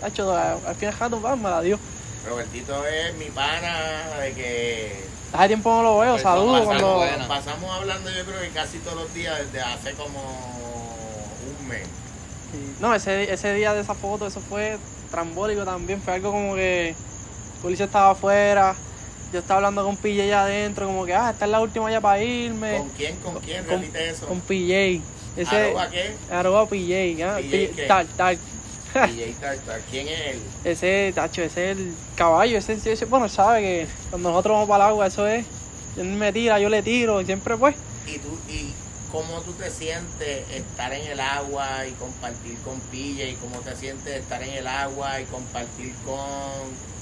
[0.00, 1.78] Chacho, al al fin y al cabo, va, me la dio.
[2.28, 3.78] Robertito es mi pana
[4.20, 6.94] de que Hace tiempo no lo veo, Pues, saludos pasamos, cuando.
[6.96, 7.28] buena.
[7.28, 10.20] pasamos hablando yo creo que casi todos los días desde hace como
[11.60, 11.82] un mes.
[12.52, 12.74] Sí.
[12.80, 14.76] No, ese, ese día de esa foto, eso fue
[15.10, 16.00] trambólico también.
[16.02, 16.94] Fue algo como que.
[17.62, 18.76] Ulises estaba afuera,
[19.36, 22.00] yo estaba hablando con PJ allá adentro, como que, ah, esta es la última ya
[22.00, 22.78] para irme.
[22.78, 23.16] ¿Con quién?
[23.16, 23.64] ¿Con quién?
[23.64, 24.26] Con- Repite eso.
[24.26, 25.02] Con PJ.
[25.36, 25.56] Ese.
[25.56, 26.14] ¿Arroba qué?
[26.30, 28.38] Arroba PJ, ah, PJ tal, tal.
[29.90, 30.42] ¿Quién es él?
[30.64, 34.84] Ese, tacho, ese es el caballo, ese, ese, bueno, sabe que cuando nosotros vamos para
[34.84, 35.44] el agua, eso es,
[35.98, 38.72] él me tira, yo le tiro, siempre pues, ¿Y tú, y
[39.12, 42.80] cómo tú te sientes estar en el agua y compartir con?
[42.94, 46.95] ¿Y cómo te sientes estar en el agua y compartir con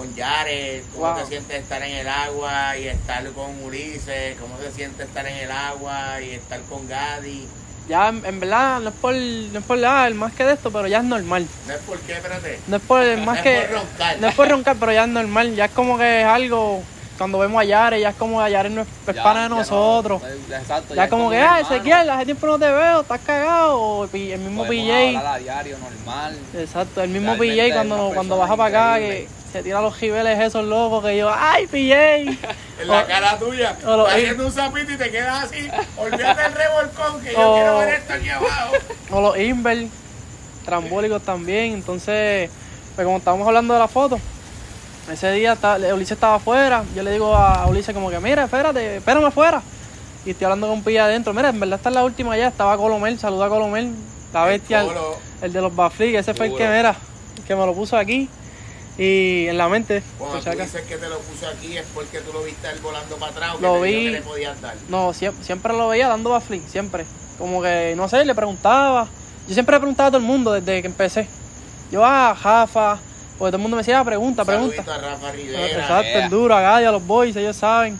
[0.00, 0.82] con Jared?
[0.94, 1.20] ¿Cómo Wow.
[1.20, 4.36] te sientes estar en el agua y estar con Ulises?
[4.40, 7.46] ¿Cómo te sientes estar en el agua y estar con Gadi?
[7.88, 10.52] ya en, en verdad, no es por, no es por nada, el más que de
[10.52, 11.44] esto, pero ya es normal.
[11.66, 12.60] No es por qué, espérate.
[12.68, 14.18] No es por el No más es que, por roncar.
[14.20, 16.82] no es por roncar, pero ya es normal, ya es como que es algo,
[17.18, 19.44] cuando vemos a Yare, ya es como a Yare no es, es Ya- pana de
[19.46, 20.22] ya no- nosotros.
[20.52, 20.94] exacto.
[20.94, 21.60] ya es como que, ah.
[21.60, 24.86] Ezequiel, hace tiempo no te veo, estás cagado, o el mismo Podemos
[25.16, 25.32] PJ.
[25.34, 26.38] a diario, normal.
[26.56, 30.38] Exacto, el mismo Realmente PJ cuando, cuando baja para acá, que se tira los gibeles
[30.40, 32.36] esos locos, que yo, ¡ay, PJ!
[32.80, 33.76] En la O- cara tuya.
[33.84, 35.68] o lo- haciendo un zapito y te quedas así.
[35.98, 38.72] Olvídate del revolcón que yo O- quiero ver esto aquí abajo.
[39.10, 39.86] o los Inver,
[40.64, 41.74] trambólicos también.
[41.74, 42.50] Entonces,
[42.94, 44.18] pues como estábamos hablando de la foto,
[45.12, 46.84] ese día está- Ulises estaba afuera.
[46.94, 49.62] Yo le digo a Ulises como que, mira, espérate, espérame afuera.
[50.24, 51.32] Y estoy hablando con Pilla adentro.
[51.34, 52.48] Mira, en verdad esta es la última ya.
[52.48, 53.92] Estaba Colomel, saluda a Colomel,
[54.32, 54.88] la bestia, el,
[55.42, 56.94] el de los Bafli, ese fue el que, mira,
[57.36, 58.28] el que me lo puso aquí.
[59.02, 60.76] Y en la mente, Cuando por si tú acaso.
[60.76, 63.54] dices que te lo puso aquí es porque tú lo viste él volando para atrás
[63.54, 64.04] o que Lo dijo vi.
[64.04, 64.74] que le podías dar.
[64.90, 67.06] No, siempre, siempre lo veía dando bafli, siempre.
[67.38, 69.08] Como que, no sé, le preguntaba.
[69.48, 71.26] Yo siempre le preguntaba a todo el mundo desde que empecé.
[71.90, 72.98] Yo a Jafa,
[73.38, 74.82] porque todo el mundo me decía, "Ah, pregunta, pregunta.
[74.82, 75.66] A Rafa Rivera.
[75.66, 77.98] Exacto, el duro, a Gadia, a los boys, ellos saben.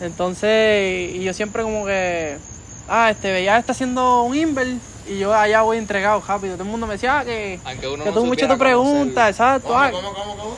[0.00, 2.36] Entonces, y yo siempre como que,
[2.88, 4.66] ah, este, ya está haciendo un inver,
[5.08, 6.54] y yo allá voy entregado rápido.
[6.54, 9.28] Todo el mundo me decía ah, que, Aunque uno que no tú mucho tu pregunta,
[9.28, 9.68] exacto.
[9.68, 10.56] ¿Cómo, cómo, cómo, cómo?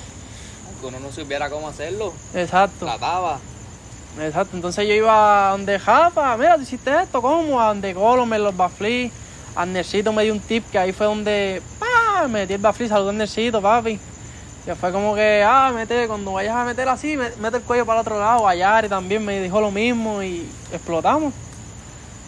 [0.69, 3.39] Aunque uno no supiera cómo hacerlo, Exacto, trataba.
[4.21, 4.57] exacto.
[4.57, 7.61] Entonces yo iba a donde Japa, mira, tú hiciste esto, ¿cómo?
[7.61, 9.11] A donde Colomel, los Bafli.
[9.57, 12.27] Andercito me dio un tip que ahí fue donde, ¡pah!
[12.27, 14.01] Metí el Bafli, saludó a Andercito, papi.
[14.65, 17.85] Que fue como que, ah, mete, cuando vayas a meter así, me- mete el cuello
[17.87, 18.49] para el otro lado.
[18.49, 21.33] Ayari también me dijo lo mismo y explotamos.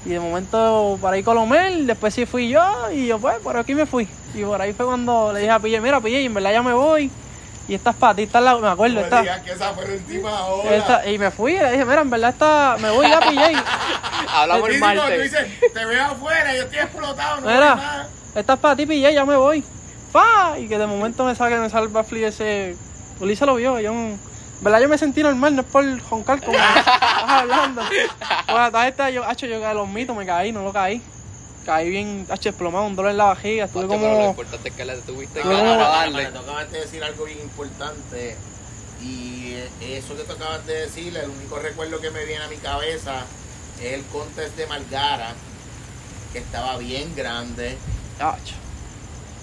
[0.07, 3.75] Y de momento para ahí Colomel, después sí fui yo y yo pues por aquí
[3.75, 4.07] me fui.
[4.35, 6.73] Y por ahí fue cuando le dije a Pille, mira Pille, en verdad ya me
[6.73, 7.11] voy.
[7.69, 10.77] Y estas patitas, la, me acuerdo, esta, que esa fue la última hora.
[10.77, 13.53] esta- y me fui y le dije, mira, en verdad está, me voy ya Pille.
[14.33, 15.23] Hablamos el cuando tú martes.
[15.33, 17.75] dices, te veo afuera, yo estoy explotado, no Mira.
[17.75, 18.09] nada.
[18.37, 19.64] Estas para ti Pille, ya me voy.
[20.12, 20.57] ¡Fa!
[20.59, 22.77] Y que de momento me saque, me sale el baffle ese.
[23.19, 24.21] Ulises lo vio, yo en
[24.61, 26.87] verdad yo me sentí normal, no es por joncar como estás
[27.27, 27.83] hablando.
[27.88, 31.03] Pues hasta esta yo, hacho, yo caí los mitos, me caí, no lo caí.
[31.64, 34.31] Caí bien, hacho, desplomado, un dolor en la vejiga, estuve Macho, pero lo como.
[34.31, 36.27] importante es que le tuviste que darle.
[36.27, 38.37] Tú acabas de decir algo bien importante.
[39.03, 42.57] Y eso que tú acabas de decir, el único recuerdo que me viene a mi
[42.57, 43.25] cabeza
[43.83, 45.35] es el contest de Margara,
[46.33, 47.77] que estaba bien grande.
[48.21, 48.55] Hacho,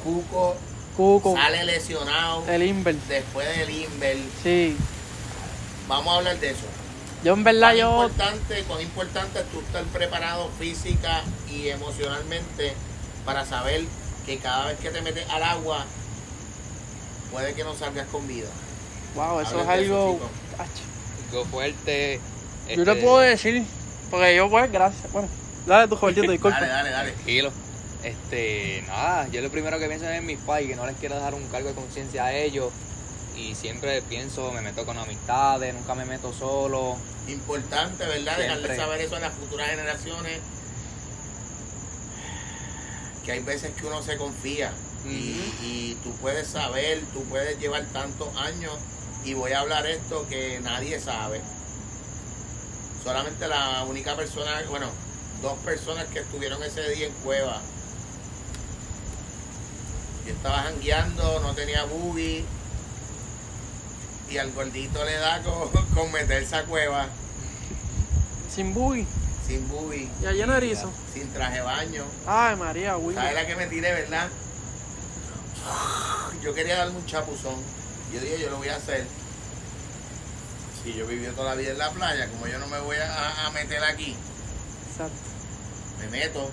[0.03, 0.55] Cuco
[0.97, 4.17] Cuco, sale lesionado el Inver, después del Inver.
[4.41, 4.75] sí.
[5.87, 6.65] Vamos a hablar de eso.
[7.23, 8.03] Yo en verdad Cuán yo.
[8.03, 12.73] importante, cuán importante es tú estar preparado física y emocionalmente
[13.25, 13.83] para saber
[14.25, 15.85] que cada vez que te metes al agua
[17.31, 18.47] puede que no salgas con vida.
[19.15, 20.19] Wow, eso es Hablen algo.
[21.49, 22.19] fuerte.
[22.67, 23.63] Yo te este, puedo decir,
[24.09, 25.11] porque yo pues, gracias.
[25.11, 25.27] Bueno,
[25.65, 26.59] dale tu Robertito, disculpa.
[26.61, 27.11] Dale, dale, dale.
[27.11, 27.51] Tranquilo.
[28.03, 31.15] Este, nada, yo lo primero que pienso es en mis pais, que no les quiero
[31.15, 32.71] dejar un cargo de conciencia a ellos.
[33.35, 36.97] Y siempre pienso, me meto con amistades, nunca me meto solo.
[37.27, 38.37] Importante, ¿verdad?
[38.37, 38.77] Dejarle Siempre.
[38.77, 40.39] saber eso a las futuras generaciones.
[43.25, 44.71] Que hay veces que uno se confía.
[45.05, 48.73] y, y tú puedes saber, tú puedes llevar tantos años.
[49.25, 51.41] Y voy a hablar esto que nadie sabe.
[53.03, 54.87] Solamente la única persona, bueno,
[55.41, 57.61] dos personas que estuvieron ese día en Cueva.
[60.25, 62.45] Yo estaba jangueando, no tenía boogie.
[64.33, 67.07] Y al gordito le da con, con meterse a cueva
[68.53, 69.05] Sin buggy.
[69.47, 70.91] sin boogie, Ya lleno de erizo.
[71.13, 72.03] sin traje baño.
[72.25, 73.15] Ay, María, güey.
[73.15, 74.27] ¿Sabes la que me tiré, verdad?
[76.41, 77.55] Yo quería darme un chapuzón.
[78.11, 79.05] Yo dije, yo lo voy a hacer.
[80.83, 83.45] Si yo viví toda la vida en la playa, como yo no me voy a,
[83.45, 84.15] a meter aquí,
[84.91, 85.13] Exacto.
[85.99, 86.49] me meto.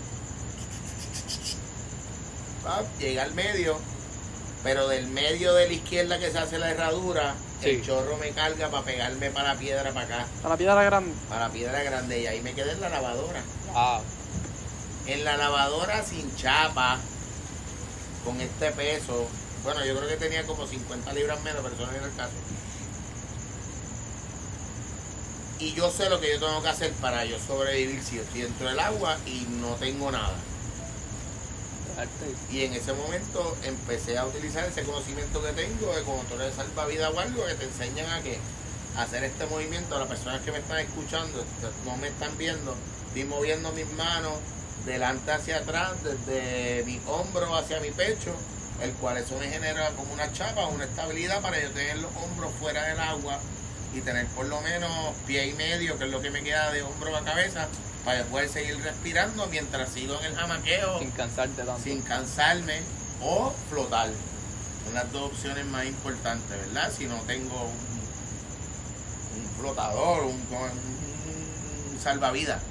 [2.62, 3.79] Pap, Llega al medio,
[4.62, 8.68] pero del medio de la izquierda que se hace la herradura, el chorro me carga
[8.70, 11.12] para pegarme para la piedra para acá, A la piedra grande.
[11.29, 13.42] para la piedra grande, y ahí me quedé en la lavadora.
[13.73, 14.03] Wow.
[15.07, 16.99] En la lavadora sin chapa,
[18.25, 19.27] con este peso,
[19.64, 22.33] bueno, yo creo que tenía como 50 libras menos, pero eso no era el caso.
[25.59, 28.42] Y yo sé lo que yo tengo que hacer para yo sobrevivir si yo estoy
[28.42, 30.33] dentro del agua y no tengo nada.
[32.50, 36.55] Y en ese momento empecé a utilizar ese conocimiento que tengo de como tú eres
[36.55, 38.38] salvavidas o algo que te enseñan a que
[38.96, 39.98] hacer este movimiento.
[39.98, 41.44] Las personas que me están escuchando
[41.85, 42.74] no me están viendo,
[43.09, 44.35] estoy moviendo mis manos
[44.85, 48.35] delante hacia atrás, desde mi hombro hacia mi pecho,
[48.83, 52.50] el cual eso me genera como una chapa, una estabilidad para yo tener los hombros
[52.59, 53.38] fuera del agua
[53.94, 54.90] y tener por lo menos
[55.26, 57.66] pie y medio, que es lo que me queda de hombro a cabeza,
[58.05, 61.83] para poder seguir respirando mientras sigo en el jamaqueo Sin cansarte tanto.
[61.83, 62.81] sin cansarme
[63.22, 64.11] o flotar.
[64.85, 66.90] Son las dos opciones más importantes, ¿verdad?
[66.96, 72.62] Si no tengo un, un flotador, un, un salvavidas.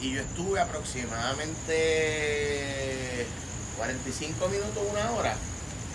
[0.00, 3.26] Y yo estuve aproximadamente
[3.76, 5.34] 45 minutos, una hora.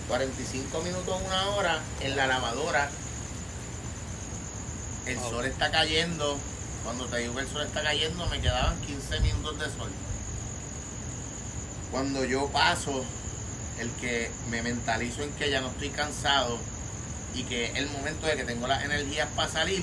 [0.08, 2.90] 45 minutos una hora en la lavadora.
[5.06, 6.38] El sol está cayendo.
[6.84, 9.90] Cuando te digo que el sol está cayendo, me quedaban 15 minutos de sol.
[11.90, 13.04] Cuando yo paso,
[13.78, 16.58] el que me mentalizo en que ya no estoy cansado
[17.34, 19.82] y que es el momento de que tengo las energías para salir,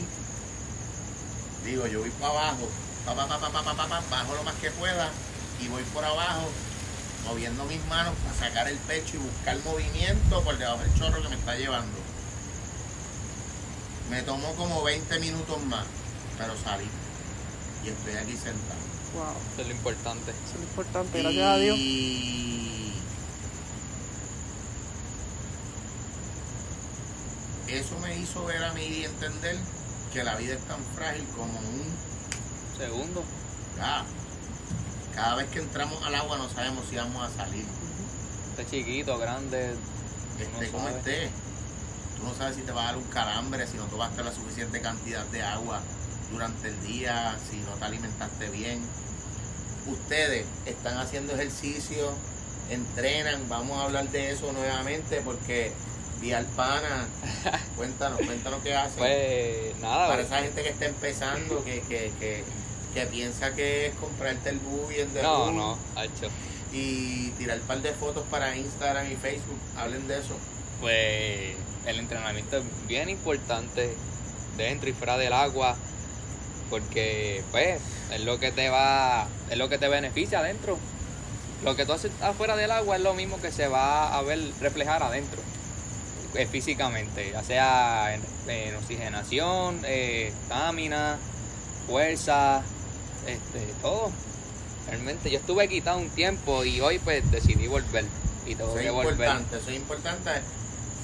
[1.65, 2.69] digo, yo voy para abajo,
[3.05, 5.09] pa, pa, pa, bajo lo más que pueda
[5.59, 6.49] y voy por abajo
[7.25, 11.29] moviendo mis manos para sacar el pecho y buscar movimiento por debajo del chorro que
[11.29, 11.97] me está llevando.
[14.09, 15.85] Me tomó como 20 minutos más,
[16.37, 16.87] pero salí.
[17.85, 18.81] Y estoy aquí sentado.
[19.13, 19.35] Wow.
[19.53, 20.31] Eso es lo importante.
[20.31, 21.77] Eso es lo importante, gracias a Dios.
[21.77, 22.93] Y
[27.67, 29.57] eso me hizo ver a mí y entender
[30.13, 32.11] que la vida es tan frágil como un
[32.77, 33.23] Segundo.
[33.79, 34.03] ah,
[35.15, 37.65] cada vez que entramos al agua no sabemos si vamos a salir.
[38.51, 39.75] Este chiquito, grande.
[40.39, 41.29] Esté No como esté.
[42.17, 44.81] Tú no sabes si te va a dar un calambre, si no tomaste la suficiente
[44.81, 45.81] cantidad de agua
[46.31, 48.81] durante el día, si no te alimentaste bien.
[49.87, 52.13] Ustedes están haciendo ejercicio,
[52.69, 55.73] entrenan, vamos a hablar de eso nuevamente porque
[56.21, 57.07] Vial Pana,
[57.75, 58.99] cuéntanos, cuéntanos qué hacen.
[58.99, 62.43] Pues nada, Para esa gente que está empezando, que, que, que,
[62.93, 66.29] que piensa que es comprarte el buggy en The no, no, Hacho.
[66.73, 70.35] y tirar un par de fotos para Instagram y Facebook, hablen de eso.
[70.79, 73.95] Pues el entrenamiento es bien importante
[74.57, 75.75] dentro y fuera del agua
[76.69, 77.81] porque pues
[78.11, 80.77] es lo que te va es lo que te beneficia adentro
[81.63, 84.39] lo que tú haces afuera del agua es lo mismo que se va a ver
[84.59, 85.41] reflejar adentro
[86.35, 91.17] eh, físicamente ya sea en, en oxigenación eh, estamina
[91.87, 92.63] fuerza
[93.27, 94.11] este todo
[94.87, 98.05] realmente yo estuve quitado un tiempo y hoy pues decidí volver
[98.45, 100.31] y tengo es que volver importante, eso es importante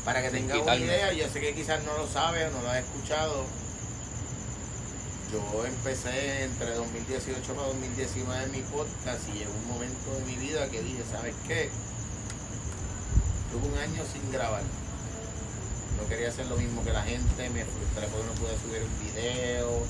[0.07, 1.11] para que tengas una idea.
[1.11, 3.43] Yo sé que quizás no lo sabes o no lo has escuchado.
[5.34, 10.70] Yo empecé entre 2018 para 2019 mi podcast y llegó un momento de mi vida
[10.70, 11.70] que dije, ¿sabes qué?
[13.51, 14.63] Tuve un año sin grabar.
[16.01, 19.11] No quería hacer lo mismo que la gente, me frustré porque no pude subir un
[19.11, 19.84] video.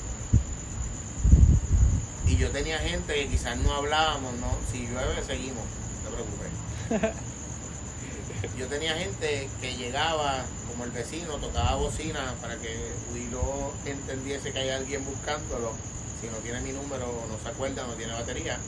[2.28, 4.54] Y yo tenía gente que quizás no hablábamos, ¿no?
[4.70, 5.64] Si llueve, seguimos,
[6.04, 7.14] no te preocupes.
[8.56, 14.58] Yo tenía gente que llegaba, como el vecino, tocaba bocina para que Huilo entendiese que
[14.58, 15.72] hay alguien buscándolo.
[16.20, 18.58] Si no tiene mi número, no se acuerda, no tiene batería.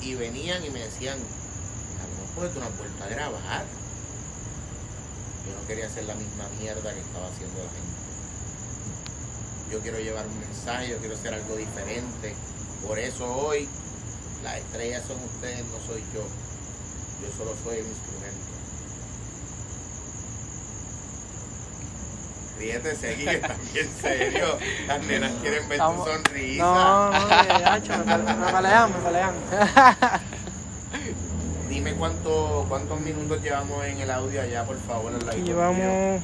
[0.00, 3.64] Y venían y me decían, no puedes tú no vuelto a grabar.
[5.46, 8.07] Yo no quería hacer la misma mierda que estaba haciendo la gente.
[9.70, 12.34] Yo quiero llevar un mensaje, yo quiero hacer algo diferente.
[12.86, 13.68] Por eso hoy
[14.42, 16.22] las estrellas son ustedes, no soy yo.
[17.20, 18.38] Yo solo soy el instrumento.
[22.58, 24.58] Ríete, seguí, que estás bien serio.
[24.88, 26.62] Las nenas quieren ver tu sonrisa.
[26.64, 29.34] No, no, me, pele- me pelean.
[31.68, 35.44] Dime cuánto, cuántos minutos llevamos en el audio allá, por favor, ladito mío.
[35.46, 36.22] Llevamos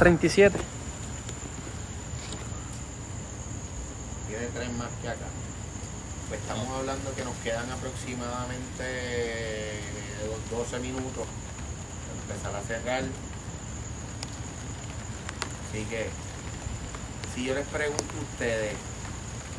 [0.00, 0.58] 37.
[4.28, 5.26] Tiene tres más que acá.
[6.26, 9.82] Pues estamos hablando que nos quedan aproximadamente
[10.24, 11.26] los 12 minutos
[12.06, 13.02] para empezar a cerrar.
[15.68, 16.08] Así que,
[17.34, 18.76] si yo les pregunto a ustedes,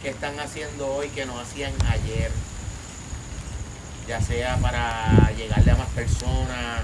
[0.01, 2.31] ¿qué están haciendo hoy que no hacían ayer?
[4.07, 6.81] Ya sea para llegarle a más personas,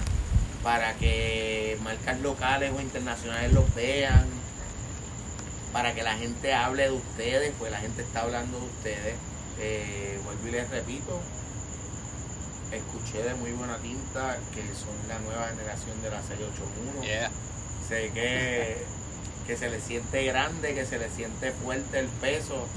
[0.67, 4.27] para que marcas locales o internacionales los vean,
[5.71, 9.15] para que la gente hable de ustedes, pues la gente está hablando de ustedes.
[9.61, 11.21] Eh, vuelvo y les repito,
[12.73, 17.01] escuché de muy buena tinta que son la nueva generación de la 681.
[17.01, 17.31] Yeah.
[17.87, 18.83] Sé que,
[19.47, 22.67] que se les siente grande, que se les siente fuerte el peso,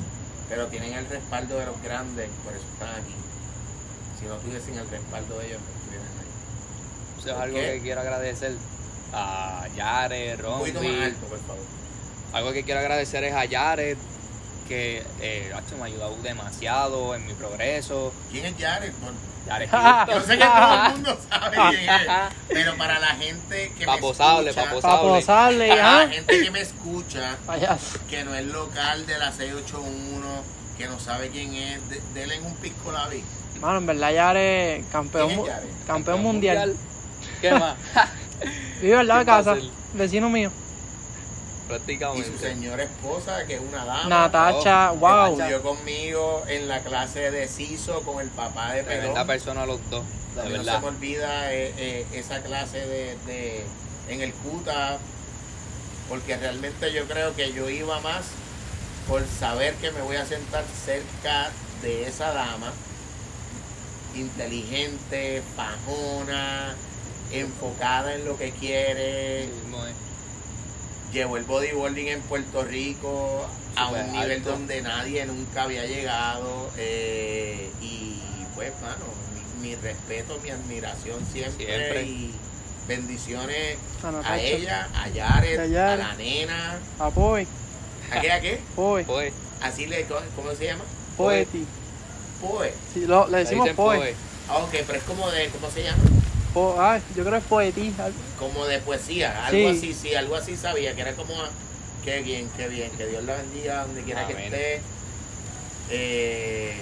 [0.48, 3.16] pero tienen el respaldo de los grandes, por eso están aquí.
[4.20, 5.60] Si no tuviesen el respaldo de ellos.
[7.20, 7.72] Eso es ¿Por algo qué?
[7.74, 8.52] que quiero agradecer
[9.12, 11.04] a Jared, Un poquito más Rombi.
[11.04, 11.62] alto, por favor.
[12.32, 13.96] Algo que quiero agradecer es a Jared,
[14.68, 18.12] que eh, me ha ayudado demasiado en mi progreso.
[18.30, 18.54] ¿Quién es?
[19.00, 19.16] Bueno,
[19.48, 19.68] Jared
[20.14, 22.06] Yo sé que todo el mundo sabe quién es,
[22.48, 24.44] pero para la gente que me escucha,
[26.28, 27.98] que me escucha, Payaso.
[28.08, 30.26] que no es local de la 681,
[30.78, 33.22] que no sabe quién es, de- denle un pisco la vi.
[33.60, 35.66] Mano, en verdad ya eres campeón, ¿Quién es Yare?
[35.86, 36.76] campeón mundial.
[37.40, 37.76] ¿Qué más?
[38.80, 39.56] Vive al lado de ¿Quién va a casa,
[39.94, 40.50] vecino mío.
[40.50, 42.38] Y su Prácticamente.
[42.38, 44.08] señora esposa, que es una dama.
[44.08, 45.32] Natacha, Oh, wow.
[45.38, 49.26] Estudió conmigo en la clase de CISO con el papá de Pelón.
[49.26, 50.04] persona los dos,
[50.36, 53.64] A de mí no se me olvida eh, eh, esa clase de, de-
[54.08, 54.98] en el CUTA,
[56.08, 58.24] porque realmente yo creo que yo iba más
[59.06, 61.50] por saber que me voy a sentar cerca
[61.82, 62.72] de esa dama,
[64.16, 66.74] inteligente, pajona,
[67.32, 69.48] enfocada en lo que quiere,
[71.12, 74.50] llevó el bodyboarding en Puerto Rico a un nivel alto.
[74.50, 78.20] donde nadie nunca había llegado eh, y
[78.54, 79.04] pues mano
[79.60, 82.02] mi, mi respeto mi admiración siempre, Siempre.
[82.04, 82.34] y
[82.86, 83.76] bendiciones
[84.24, 87.46] A ella a Jared A la nena A Poe.
[88.12, 88.60] ¿a qué a qué?
[88.76, 89.04] Poe.
[89.04, 90.04] Pues, así le
[90.36, 90.84] cómo se llama
[91.16, 91.64] Poeti.
[92.40, 93.96] Poe Sí, lo- le decimos Poe.
[93.98, 94.14] Poe.
[94.48, 96.02] ah, ok pero es como de ¿cómo se llama?
[96.54, 97.94] Po- ay, yo creo que es poetí.
[97.98, 99.76] al- como de poesía algo Sí.
[99.78, 101.34] así sí algo así sabía que era como
[102.04, 102.90] Qué bien, qué bien.
[102.92, 104.80] Que Dios la bendiga donde quiera que esté.
[105.90, 106.80] Eh,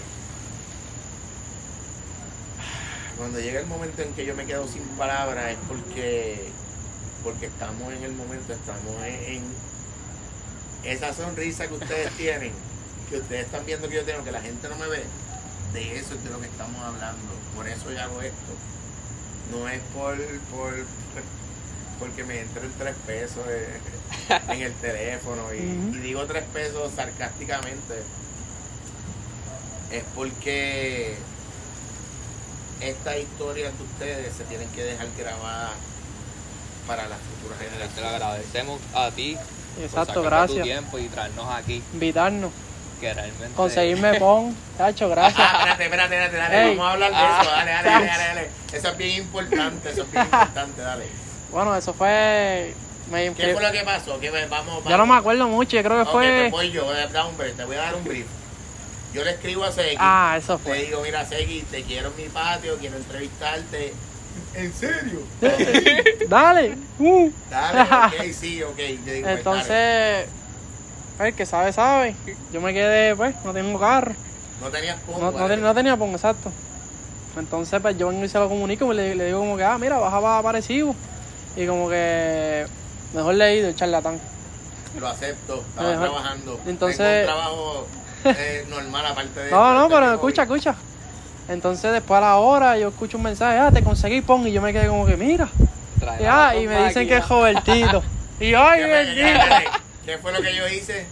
[3.16, 6.48] cuando llega el momento en que yo me quedo sin palabras es porque
[7.24, 9.42] porque estamos en el momento, estamos en, en
[10.84, 12.52] esa sonrisa que ustedes tienen,
[13.10, 15.02] que ustedes están viendo que yo tengo, que la gente no me ve.
[15.72, 17.18] De eso es de lo que estamos hablando.
[17.56, 18.52] Por eso yo hago esto.
[19.52, 20.16] No es por,
[20.50, 20.74] por
[21.98, 23.44] porque me entren tres pesos
[24.48, 25.58] en el teléfono y,
[25.98, 28.02] digo tres pesos sarcásticamente.
[29.90, 31.16] Es porque
[32.80, 35.72] estas historias de ustedes se tienen que dejar grabadas
[36.86, 38.12] para las futuras Te lo generaciones.
[38.12, 39.36] agradecemos a ti
[39.80, 40.64] Exacto, por sacar tu gracias.
[40.64, 42.52] tiempo y traernos aquí, Invitarnos.
[42.98, 43.54] Que realmente...
[43.56, 44.54] Conseguirme pon.
[44.76, 45.38] Tacho, gracias.
[45.40, 46.76] Ah, espérate, espérate, espérate, dale, Ey.
[46.76, 47.38] vamos a hablar de Ah.
[47.42, 48.48] eso, dale, dale, dale, dale, dale.
[48.72, 51.04] Eso es bien importante, eso es bien importante, dale.
[51.50, 52.74] Bueno, eso fue.
[53.10, 54.20] me- ¿Qué fue lo que pasó?
[54.20, 54.84] ¿Qué, vamos, vamos.
[54.88, 56.48] ya no me acuerdo mucho, yo creo que fue.
[56.50, 58.26] pues voy yo, voy a dar un brief, te voy a dar un brief.
[59.14, 60.82] Yo le escribo a Seki, Ah, eso te fue.
[60.82, 63.94] digo, mira Seki, te quiero en mi patio, quiero entrevistarte.
[64.54, 65.20] ¿En serio?
[66.28, 66.76] Dale.
[66.98, 67.30] Uh.
[67.50, 68.76] Dale, ok, sí, ok.
[68.78, 69.38] Yo digo, pues, dale.
[69.38, 70.26] Entonces,
[71.26, 72.14] el que sabe, sabe.
[72.52, 74.12] Yo me quedé, pues, no tengo carro.
[74.62, 75.54] No tenías pongo, No, no, dale.
[75.54, 76.50] ten- no tenía pon, exacto.
[77.36, 79.78] Entonces, pues yo vengo y se lo comunico y le, le digo como que, ah,
[79.78, 80.94] mira, baja para Arecibo.
[81.56, 82.66] Y como que,
[83.14, 84.18] mejor leído el charlatán.
[84.98, 86.08] Lo acepto, estaba Mejor.
[86.10, 86.60] trabajando.
[86.66, 87.86] Entonces- Tengo un trabajo
[88.24, 89.50] eh, normal aparte de...
[89.50, 90.74] No, no, pero escucha, escucha.
[91.48, 94.46] Entonces, después a la hora, yo escucho un mensaje, ah, te conseguí pon.
[94.46, 95.48] Y yo me quedé como que, mira.
[96.00, 97.28] traer Y, ah, y me dicen que es.
[97.28, 98.02] Robertito.
[98.40, 99.78] Y ay, ¿Qué, fue- bendito.
[100.08, 101.04] ¿Qué fue lo que yo hice?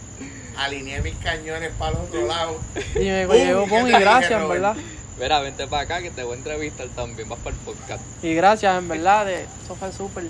[0.57, 2.59] Alineé mis cañones para los otro lado.
[2.95, 4.75] Y me llegó con y gracias, en verdad.
[5.19, 8.01] Mira, vente para acá que te voy a entrevistar también, vas para el podcast.
[8.23, 10.23] Y gracias, en verdad, de, eso fue súper.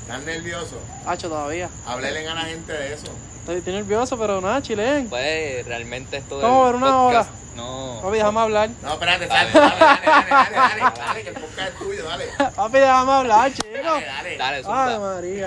[0.00, 0.80] ¿Estás nervioso?
[1.06, 1.70] Hacho, todavía.
[1.86, 3.06] Háblele a la gente de eso.
[3.46, 5.08] Estoy, nervioso, pero nada, chilen.
[5.08, 6.42] Pues realmente esto de.
[6.42, 7.38] No, era una podcast, hora.
[7.54, 8.00] No.
[8.02, 8.70] Papi, déjame hablar.
[8.82, 12.24] No, espérate, dale, dale, dale, dale, dale, dale, dale, que el podcast es tuyo, dale.
[12.56, 13.68] Papi, déjame hablar, chico.
[13.80, 14.36] Dale, dale.
[14.36, 15.46] Dale, Ay, María.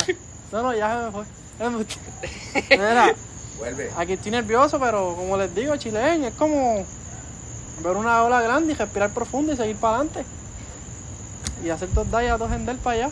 [0.54, 1.41] No, no, ya se me fue.
[2.70, 3.16] Mira,
[3.58, 3.92] Vuelve.
[3.96, 6.86] aquí estoy nervioso, pero como les digo, chilen, es como
[7.84, 10.26] ver una ola grande y respirar profundo y seguir para adelante.
[11.64, 13.12] Y hacer dos dayas, dos ender para allá.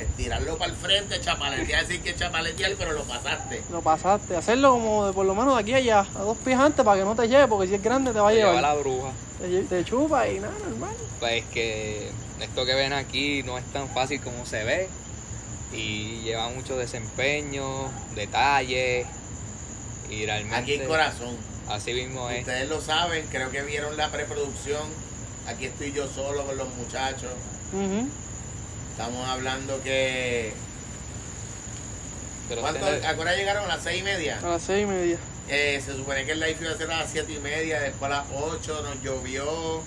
[0.00, 3.62] Estirarlo para el frente, chapaletear, decir que chapaletear, pero lo pasaste.
[3.70, 4.36] Lo pasaste.
[4.36, 6.98] Hacerlo como de por lo menos de aquí a allá, a dos pies antes para
[6.98, 8.62] que no te lleve, porque si es grande te va a Te lleva llevar.
[8.62, 9.08] la bruja.
[9.68, 10.94] Te, chupa y nada, normal.
[11.20, 12.10] Pues que
[12.40, 14.88] esto que ven aquí no es tan fácil como se ve.
[15.72, 19.06] Y lleva mucho desempeño, detalles.
[20.08, 20.56] Y realmente.
[20.56, 21.36] Aquí en corazón.
[21.68, 22.40] Así mismo es.
[22.40, 24.82] Ustedes lo saben, creo que vieron la preproducción.
[25.48, 27.32] Aquí estoy yo solo con los muchachos.
[28.92, 30.52] Estamos hablando que.
[32.48, 32.84] Pero ¿Cuánto?
[32.86, 33.64] tener- ¿A qué hora llegaron?
[33.64, 34.38] ¿A las seis y media?
[34.42, 35.18] A las seis y media.
[35.48, 38.10] Eh, se supone que el live iba a ser a las siete y media, después
[38.10, 39.80] a las 8 nos llovió.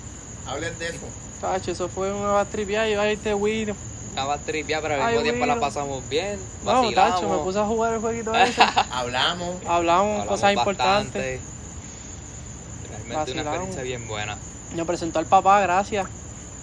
[0.45, 0.99] Hablen de eso.
[1.41, 3.75] Tacho, eso fue una bastripiada y va a irte Wino.
[4.09, 6.39] Estaba tripeada, pero al mismo tiempo la pasamos bien.
[6.63, 7.15] No, Vacilamos.
[7.15, 8.61] tacho, me puse a jugar el jueguito ese.
[8.91, 9.55] Hablamos.
[9.65, 11.41] Hablamos, hablamos cosas importantes.
[12.89, 13.41] Realmente Vacilamos.
[13.41, 14.37] una experiencia bien buena.
[14.75, 16.07] Me presentó al papá, gracias.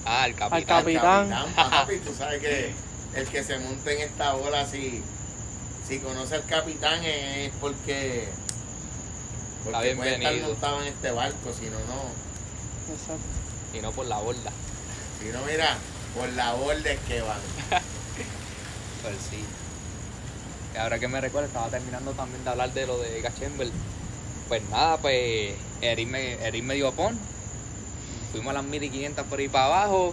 [0.04, 0.52] Ah, el capitán.
[0.52, 1.46] Al Capitán.
[1.54, 2.72] papi, tú sabes que
[3.14, 5.02] el que se monta en esta ola, si,
[5.88, 8.24] si conoce al capitán, es porque.
[9.64, 12.92] Está Porque puede estar montado en este barco, si no, no.
[12.92, 13.24] Exacto.
[13.76, 14.52] Y no por la borda.
[15.20, 15.76] Si no, mira,
[16.16, 17.38] por la borda es que van.
[19.02, 19.44] Pues sí.
[20.74, 23.68] Y ahora que me recuerdo, estaba terminando también de hablar de lo de Gachember.
[24.48, 27.16] Pues nada, pues Erin me, Erin me dio pon.
[28.32, 30.12] Fuimos a las 1500 por ahí para abajo.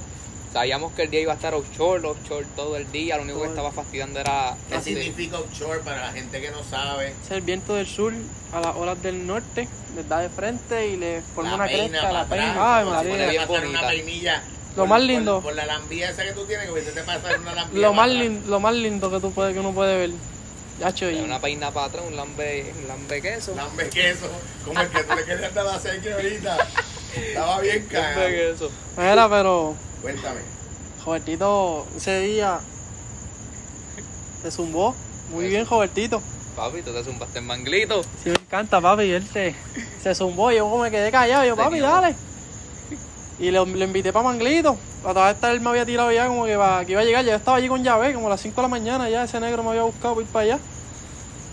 [0.51, 3.17] Sabíamos que el día iba a estar offshore, offshore todo el día.
[3.17, 4.55] Lo único que estaba fastidiando era.
[4.69, 7.15] ¿Qué este, significa offshore para la gente que no sabe?
[7.25, 8.13] Es el viento del sur
[8.53, 11.87] a las olas del norte, les da de frente y le forma La una peina
[11.87, 12.77] cresta, para la peina.
[12.77, 13.43] Ay, María.
[13.43, 14.43] a una peinilla.
[14.75, 15.41] Lo por- más lindo.
[15.41, 17.81] Por, la lambía esa que tú tienes, que hubiese te pasar una lambía.
[17.81, 20.11] Lo más, lindo, lo más lindo que, tú puedes, que uno puede ver.
[20.79, 23.53] Yacho, y Una peina para atrás, un lambe, un lambe queso.
[23.55, 24.27] Lambe queso,
[24.65, 26.57] como el que tú le querías dar a Sergio ahorita.
[27.15, 28.27] Estaba bien cagado.
[28.27, 28.71] queso.
[28.97, 30.39] Mira, pero Cuéntame.
[31.05, 32.59] Robertito ese día
[34.41, 34.95] se zumbó.
[35.31, 36.21] Muy bien, Robertito.
[36.55, 38.03] Papi, tú te zumbaste en manglito.
[38.23, 39.11] Sí, me encanta, papi.
[39.11, 39.55] Él te,
[40.01, 41.45] se zumbó y yo como me quedé callado.
[41.45, 41.89] Yo, papi, Señor.
[42.01, 42.15] dale.
[43.39, 44.77] Y lo, invité para Manglito.
[45.05, 47.25] A todas estas él me había tirado ya como que, pa- que iba a llegar.
[47.25, 49.09] Yo estaba allí con llave, como a las 5 de la mañana.
[49.09, 50.59] Ya ese negro me había buscado para ir para allá.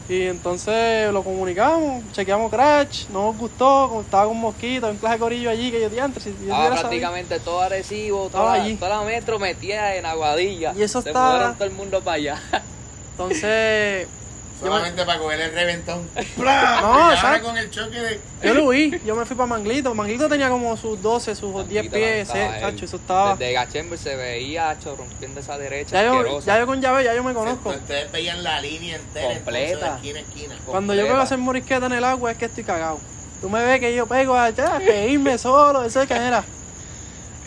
[0.09, 5.15] Y entonces lo comunicamos, chequeamos Crash, no nos gustó, como estaba con Mosquito, en clase
[5.15, 6.81] de corillo allí, que yo si yo Estaba hubiera sabido.
[6.81, 8.75] prácticamente todo Arecibo, Estaba toda, allí.
[8.75, 10.73] toda la metro metida en Aguadilla.
[10.77, 12.43] Y eso Se estaba- mudaron todo el mundo para allá.
[13.13, 14.09] Entonces,
[14.61, 16.09] Solamente para coger el reventón.
[16.37, 17.47] No, exacto.
[17.47, 18.21] con el choque de.
[18.43, 19.95] Yo lo vi, yo me fui para Manglito.
[19.95, 22.61] Manglito tenía como sus 12, sus 10 Tantito pies, estaba él.
[22.63, 23.37] tacho, eso estaba.
[23.37, 27.15] Desde Gachember se veía hacho, rompiendo esa derecha Ya yo, ya yo con llave, ya
[27.15, 27.71] yo me conozco.
[27.71, 29.91] Ustedes veían la línea entera Completa.
[29.91, 30.55] de esquina esquina.
[30.67, 31.15] Cuando yo completa.
[31.15, 32.99] veo hacer morisqueta en el agua es que estoy cagado.
[33.41, 36.45] Tú me ves que yo pego allá, que irme solo, eso es que era.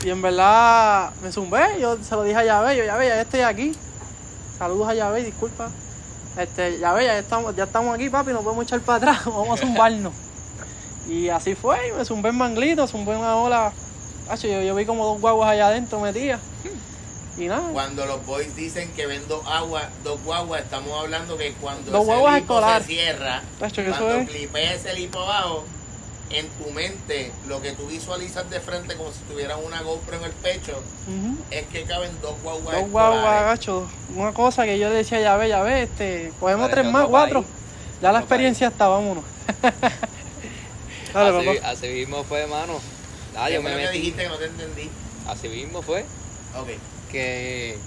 [0.04, 3.42] Y en verdad me zumbé, yo se lo dije a Llave, yo Llave, ya estoy
[3.42, 3.74] aquí.
[4.58, 5.70] Saludos a Llave, disculpa.
[6.38, 9.66] Este, Llave, ya estamos, ya estamos aquí, papi, nos podemos echar para atrás, vamos a
[9.66, 10.14] zumbarnos.
[11.08, 13.74] Y así fue, y me zumbé en manglito, zumbé una ola.
[14.30, 16.40] Hacho, yo, yo vi como dos guaguas allá adentro metidas.
[17.38, 17.70] Y nada.
[17.74, 22.08] Cuando los boys dicen que ven dos aguas, dos guaguas, estamos hablando que cuando Dos
[22.08, 24.30] ese lipo se cierra, Tacho, cuando es.
[24.30, 25.64] clipeas ese lipo abajo,
[26.34, 30.24] en tu mente, lo que tú visualizas de frente como si tuvieran una GoPro en
[30.24, 30.82] el pecho,
[31.52, 33.88] es que caben dos guaguas Dos guaguas, gacho.
[34.16, 37.46] Una cosa que yo le decía, ya ve, ya ve, este, cogemos tres más, cuatro.
[38.02, 39.24] Ya la experiencia está, vámonos.
[41.14, 41.70] Dale, así, papá.
[41.70, 42.80] así mismo fue, mano.
[43.36, 43.98] Ah, ¿Qué yo me metí.
[44.00, 44.90] dijiste que no te entendí?
[45.28, 46.06] Así mismo fue.
[46.60, 46.70] Ok.
[47.12, 47.78] que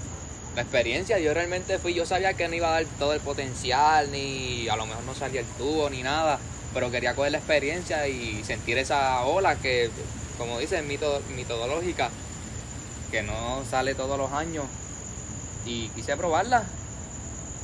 [0.55, 4.11] la experiencia, yo realmente fui, yo sabía que no iba a dar todo el potencial,
[4.11, 6.39] ni a lo mejor no salía el tubo, ni nada,
[6.73, 9.89] pero quería coger la experiencia y sentir esa ola que,
[10.37, 12.09] como dicen, mito, mitológica,
[13.11, 14.65] que no sale todos los años,
[15.65, 16.63] y quise probarla,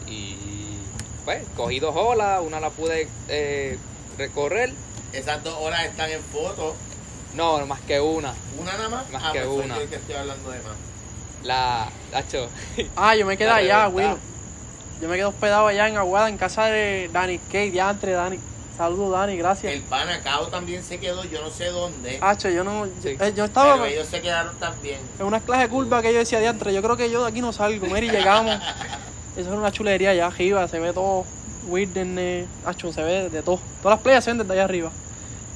[0.08, 0.36] y
[1.26, 3.78] pues cogí dos olas, una la pude eh,
[4.18, 4.74] recorrer,
[5.14, 6.76] Esas dos horas están en foto.
[7.34, 9.10] no, más que una, ¿Una nada más?
[9.10, 9.78] Más ah, que pues una.
[9.78, 10.76] que estoy hablando de más.
[11.44, 12.50] la, Tacho,
[12.96, 13.88] Ah, yo me quedé allá.
[13.88, 14.18] Will.
[15.02, 18.40] Yo me quedé hospedado allá en Aguada, en casa de Dani Kate, ya entre Dani.
[18.78, 19.72] Saludos, Dani, gracias.
[19.72, 22.18] El Panacao también se quedó, yo no sé dónde.
[22.22, 22.86] Hacho, yo no.
[23.04, 23.10] Sí.
[23.20, 25.00] eh, yo estaba pero ellos se quedaron también.
[25.20, 26.74] en unas clases de curva que yo decía diantre.
[26.74, 27.86] Yo creo que yo de aquí no salgo.
[27.86, 28.56] Mira, y llegamos.
[29.38, 30.68] Eso es una chulería allá arriba.
[30.68, 31.26] Se ve todo.
[31.68, 32.48] Wilderness.
[32.66, 33.60] Hacho, se ve de todo.
[33.84, 34.92] Todas las playas se ven desde allá arriba.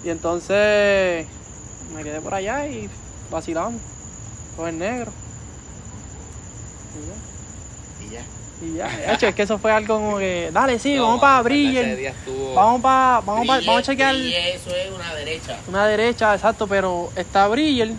[0.04, 1.26] Y entonces.
[1.96, 2.88] Me quedé por allá y
[3.32, 3.82] vacilamos.
[4.56, 5.12] Todo en negro.
[6.96, 8.08] Y ya.
[8.08, 8.22] Y ya.
[8.62, 8.88] Y ya.
[9.14, 10.50] Hacho, es que eso fue algo como que.
[10.52, 11.42] Dale, sí, no, vamos para
[12.10, 12.54] estuvo...
[12.56, 13.22] Vamos para.
[13.26, 14.16] Vamos, pa- Brille- vamos a chequear.
[14.16, 15.58] Brille, eso es una derecha.
[15.68, 17.92] Una derecha, exacto, pero está Bridger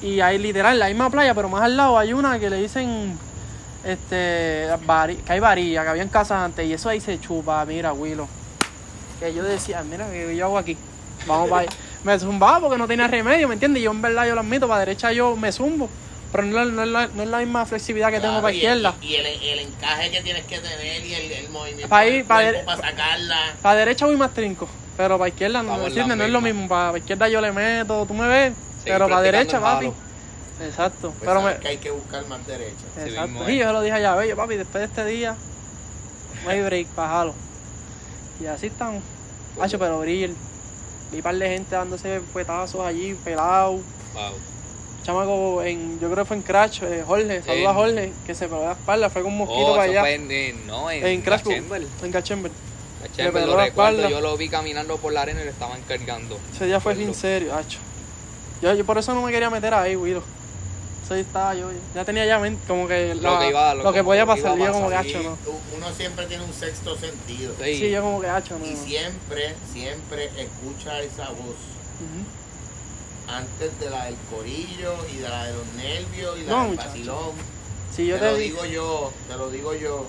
[0.00, 3.18] y hay literal la misma playa, pero más al lado hay una que le dicen
[3.84, 7.92] este vari- que hay varilla, que habían casas antes y eso ahí se chupa, mira,
[7.92, 8.28] Willow.
[9.20, 10.76] Que yo decía, mira, que yo hago aquí.
[11.26, 11.66] Vamos para
[12.04, 13.82] Me zumbaba porque no tenía remedio, ¿me entiendes?
[13.82, 15.88] Yo en verdad yo lo admito, para derecha yo me zumbo,
[16.32, 18.52] pero no, es la- no es la, no es la misma flexibilidad que tengo para
[18.52, 18.94] y izquierda.
[19.00, 22.14] El, y el, el encaje que tienes que tener y el, el movimiento Pa' del
[22.14, 23.54] ir, para sacarla.
[23.62, 26.68] Para derecha voy más trinco, pero para izquierda no, no es lo mismo.
[26.68, 29.92] Para izquierda yo le meto, tú me ves, Seguir pero para derecha, papi.
[30.60, 32.84] Exacto, Pues pero me, que hay que buscar más derecha.
[32.96, 33.46] Exacto.
[33.46, 35.36] Sí, yo se lo dije a Llave, yo, papi, después de este día,
[36.44, 37.32] no hay break, bájalo.
[38.40, 39.02] Y así estamos.
[39.60, 40.34] Hacho, pero Brill.
[41.10, 43.72] Vi un par de gente dándose puetazos allí, pelado.
[43.72, 43.82] Wow.
[45.18, 48.46] Chamaco, en, yo creo que fue en Crash, eh, Jorge, saluda a Jorge, que se
[48.46, 50.00] pegó la espalda, fue con un mosquito Oh, para allá.
[50.00, 51.80] fue en, en- no, en, en Crash Chamber.
[52.04, 52.12] en
[53.46, 54.10] lo la recuerdo, espalda.
[54.10, 56.38] yo lo vi caminando por la arena y lo estaban cargando.
[56.54, 57.78] Ese día fue bien serio, hacho.
[58.60, 60.22] Yo, yo por eso no me quería meter ahí, Guido.
[61.02, 63.92] Eso ahí estaba yo, ya tenía ya mente, como que Lo que iba- lo lo
[63.94, 65.38] que que- podía lo que iba pasar, yo como que hacho, no.
[65.74, 67.54] uno siempre tiene un sexto sentido.
[67.64, 67.74] Sí.
[67.78, 68.66] Sí, yo como que hacho, no.
[68.66, 71.56] Y siempre, siempre escucha esa voz.
[73.28, 76.70] Antes de la del corillo y de la de los nervios y la No, del
[76.70, 76.88] muchacho.
[76.88, 77.32] vacilón.
[77.94, 80.06] Sí, yo te, te lo digo, yo, te lo digo yo.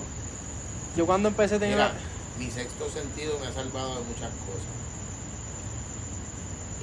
[0.96, 1.92] yo cuando empecé tenía Mira,
[2.38, 4.70] mi sexto sentido me ha salvado de muchas cosas.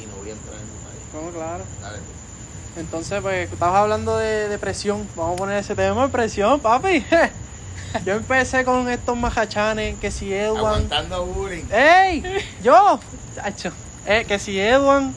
[0.02, 1.26] Y no voy a entrar en detalle.
[1.26, 1.64] No, claro.
[1.82, 2.80] Dale tú.
[2.80, 5.08] Entonces, pues, estabas hablando de, de presión.
[5.16, 7.04] Vamos a poner ese tema de presión, papi.
[8.06, 10.58] Yo empecé con estos majachanes, que si Edwan.
[10.76, 11.64] Aguantando bullying.
[11.72, 12.22] ¡Ey!
[12.62, 13.00] ¡Yo!
[13.36, 13.72] Chacho.
[14.06, 15.16] Eh, que si Edwan.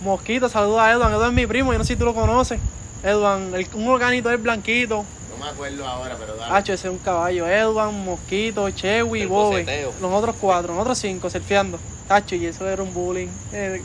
[0.00, 1.12] Mosquito, saluda a Edwan.
[1.12, 2.58] Edwan es mi primo, yo no sé si tú lo conoces.
[3.02, 5.04] Edwan, el- un organito es blanquito.
[5.30, 6.54] No me acuerdo ahora, pero dale.
[6.54, 7.46] Hacho, ese es un caballo.
[7.46, 9.60] Edwan, Mosquito, Chewy, El Bobe.
[9.62, 9.92] boceteo.
[10.00, 11.78] Los otros cuatro, los otros cinco, surfeando.
[12.08, 13.28] Hacho, y eso era un bullying.
[13.52, 13.80] Eh,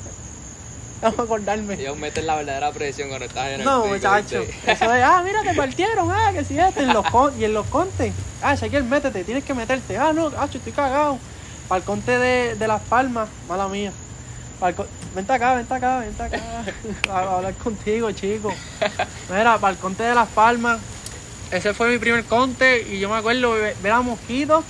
[1.01, 1.76] vamos a acordarme.
[1.76, 4.41] Ellos meten la verdadera presión cuando estás en el No, muchacho.
[4.41, 7.53] Eso es, ah, mira, te partieron, ah, que si este, en los con- y en
[7.53, 8.11] los contes.
[8.41, 9.97] Ah, Ezequiel, métete, tienes que meterte.
[9.97, 11.20] Ah, no, ah, estoy cagado.
[11.68, 13.91] Para el conte de, de Las Palmas, mala mía.
[14.59, 16.38] Pa'l con- Vente acá, vente acá, vente acá.
[17.09, 18.53] a, hablar contigo, chico.
[19.30, 20.80] Mira, para el conte de Las Palmas,
[21.51, 24.61] ese fue mi primer conte y yo me acuerdo ve- ver a Mosquito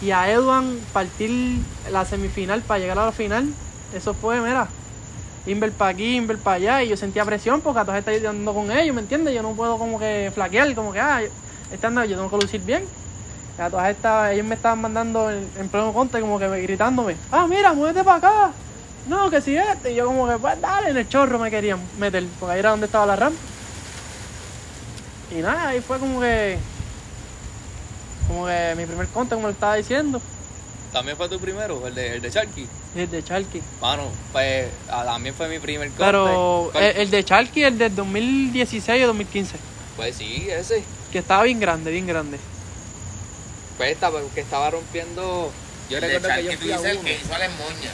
[0.00, 1.58] y a Edwan partir
[1.90, 3.48] la semifinal para llegar a la final.
[3.94, 4.68] Eso fue, mira,
[5.46, 8.54] Inver para aquí, Inver para allá, y yo sentía presión porque a todos estar andando
[8.54, 9.34] con ellos, ¿me entiendes?
[9.34, 11.22] Yo no puedo como que flaquear, como que, ah,
[11.72, 12.84] este anda, yo tengo que lucir bien.
[13.58, 16.60] Y a todas estas, ellos me estaban mandando en, en pleno conte como que me-
[16.60, 18.50] gritándome, ah, mira, muévete para acá.
[19.06, 19.92] No, que si este.
[19.92, 22.70] Y yo como que, pues dale, en el chorro me querían meter, porque ahí era
[22.70, 23.38] donde estaba la rampa.
[25.30, 26.58] Y nada, ahí fue como que,
[28.28, 30.20] como que mi primer conte, como le estaba diciendo,
[30.92, 32.66] También fue tu primero, el de, el de Sharky.
[32.94, 33.60] desde Charqui.
[33.80, 36.04] Mano, pues ah, también fue mi primer corte.
[36.04, 39.56] Pero ¿Cuál- el, el de Charqui, el del 2016 o 2015,
[39.96, 40.82] Pues sí, ese.
[41.12, 42.38] que estaba bien grande, bien grande.
[43.76, 45.50] Pues estaba, que estaba rompiendo.
[45.90, 47.04] Yo El de que yo fui a dices el uno.
[47.06, 47.92] que hizo a las moñas.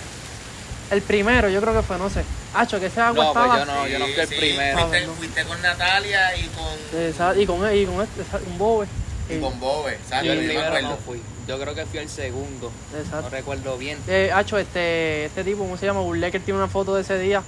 [0.93, 2.23] El primero, yo creo que fue, no sé.
[2.55, 3.59] Hacho, que ese agua No, pues estaba.
[3.61, 4.79] yo no, yo no fui el Sí, primero.
[4.79, 5.13] Fuiste, no.
[5.15, 8.87] fuiste con Natalia y con, Esa- y con, y con este, esa- un bobe.
[9.31, 10.27] y con Bobe, ¿sabes?
[10.27, 10.89] Yo el primero acuerdo.
[10.91, 11.23] no fui.
[11.49, 12.71] Yo creo que fui el segundo.
[12.93, 13.31] No Exacto.
[13.31, 13.99] recuerdo bien.
[14.07, 16.01] Eh, Hacho, este, este tipo, ¿cómo se llama?
[16.01, 17.43] Burlecker tiene una foto de ese día.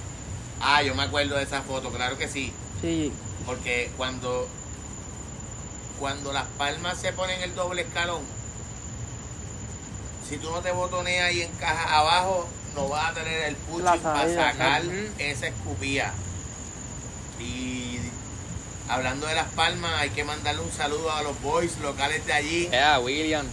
[0.59, 2.51] Ah, yo me acuerdo de esa foto, claro que sí.
[2.81, 3.11] Sí,
[3.45, 4.47] Porque cuando,
[5.99, 8.21] cuando las palmas se ponen el doble escalón,
[10.27, 13.95] si tú no te botoneas y encajas abajo, no vas a tener el push La
[13.95, 14.83] para sacar
[15.17, 16.13] esa escupía.
[17.39, 17.99] Y
[18.89, 22.69] hablando de las palmas, hay que mandarle un saludo a los boys locales de allí.
[22.71, 23.45] Eh, a William,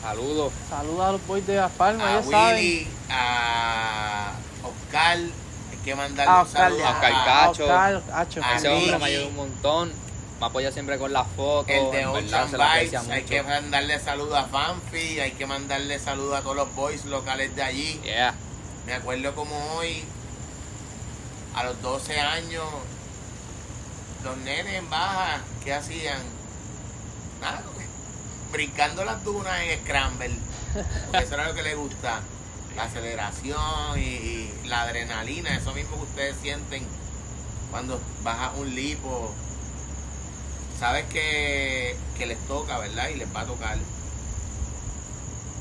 [0.00, 0.52] saludos.
[0.70, 2.56] saluda a los boys de Las Palmas, a saben.
[2.56, 7.64] Willy, a Oscar, hay que mandarle A un Oscar, saludo a Oscar a, Cacho.
[7.64, 8.40] Oscar, Hacho.
[8.44, 10.08] a Ese hombre me ayudó un montón.
[10.40, 11.68] Me apoya siempre con las fotos.
[11.68, 16.42] el de Ocean Vibes, hay que mandarle saludo a Fanfi, hay que mandarle saludo a
[16.42, 18.00] todos los boys locales de allí.
[18.04, 18.34] Yeah.
[18.88, 20.02] Me acuerdo como hoy,
[21.54, 22.64] a los 12 años,
[24.24, 26.22] los nenes en baja, ¿qué hacían?
[27.38, 27.62] Nada,
[28.50, 30.34] brincando las dunas en Scramble.
[31.04, 32.22] Porque eso era lo que les gusta.
[32.76, 36.82] La aceleración y, la adrenalina, eso mismo que ustedes sienten
[37.70, 39.34] cuando baja un lipo.
[40.80, 43.10] Sabes que, que les toca, ¿verdad?
[43.10, 43.76] Y les va a tocar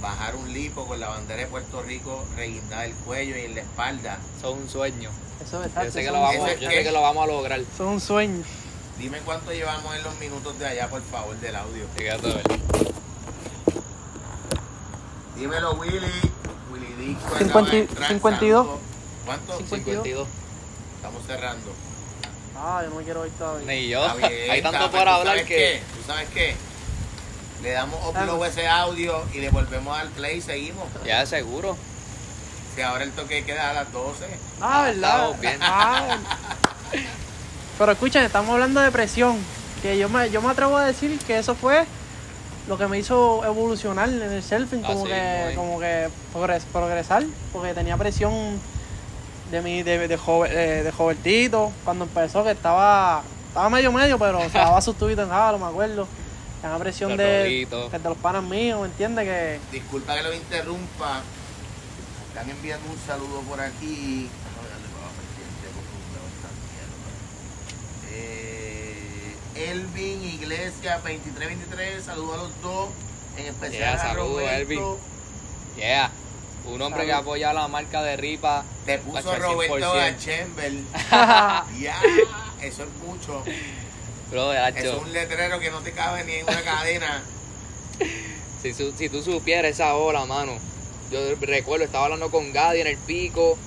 [0.02, 3.62] bajar un lipo con la bandera de Puerto Rico reguindada el cuello y en la
[3.62, 4.18] espalda.
[4.38, 5.10] Eso es un sueño.
[5.44, 5.86] Eso es exacto.
[5.88, 7.60] Yo sé que lo vamos, ¿Eso es yo sé que lo vamos a lograr.
[7.60, 8.44] eso es un sueño.
[8.98, 11.86] Dime cuánto llevamos en los minutos de allá, por favor, del audio.
[11.96, 12.44] Fíjate, a ver.
[15.36, 16.00] Dímelo, Willy.
[16.72, 17.26] Willy Disco.
[17.28, 18.66] acaba Cincuenta y- de entrar, 52.
[18.66, 18.80] saludos.
[19.26, 19.58] ¿Cuánto?
[19.58, 20.28] 52.
[20.96, 21.72] Estamos cerrando.
[22.60, 23.68] Ah, yo no quiero ir todavía.
[23.72, 24.04] Ni yo.
[24.04, 25.56] Está bien, Hay tanto está, por pero ¿tú hablar sabes que.
[25.56, 25.82] qué?
[25.96, 26.56] ¿Tú sabes qué?
[27.64, 30.86] Le damos upload a ese audio y le volvemos al play y seguimos.
[31.06, 31.76] Ya seguro.
[32.76, 34.26] Si ahora el toque queda a las 12.
[34.62, 35.16] Ah, ¿verdad?
[35.16, 35.58] Estamos bien.
[35.62, 36.18] Ah,
[37.78, 39.38] pero escuchen, estamos hablando de presión.
[39.82, 41.86] Que yo me, yo me atrevo a decir que eso fue
[42.68, 47.74] lo que me hizo evolucionar en el surfing, como que, como que progres- progresar, porque
[47.74, 48.60] tenía presión
[49.52, 54.18] de mi, de, de, joven- eh, de jovencito, cuando empezó que estaba, estaba medio medio,
[54.20, 56.08] pero se daba sus tubitos en jalo, me acuerdo.
[56.62, 59.26] Tenía presión Los de, de los panas míos, ¿me entiendes?
[59.26, 61.22] Que Disculpa que lo interrumpa.
[62.30, 64.30] Están enviando un saludo por aquí.
[68.12, 72.90] Eh, Elvin Iglesias 2323, saludos a los dos.
[73.38, 74.56] En especial Yeah, a saludos, Roberto.
[74.56, 74.82] Elvin.
[75.78, 76.12] Yeah.
[76.66, 77.22] Un hombre que Salud.
[77.24, 78.64] apoya la marca de Ripa.
[78.86, 80.02] Te puso Roberto 100%.
[80.02, 80.74] a Chamber.
[81.80, 82.02] Ya,
[82.62, 83.44] eso es mucho.
[84.32, 87.24] Bro, es un letrero que no te cabe ni en una cadena.
[88.62, 90.54] Si, tú supieras esa ola, mano.
[91.10, 93.58] Yo recuerdo, estaba hablando con Gadi en el pico.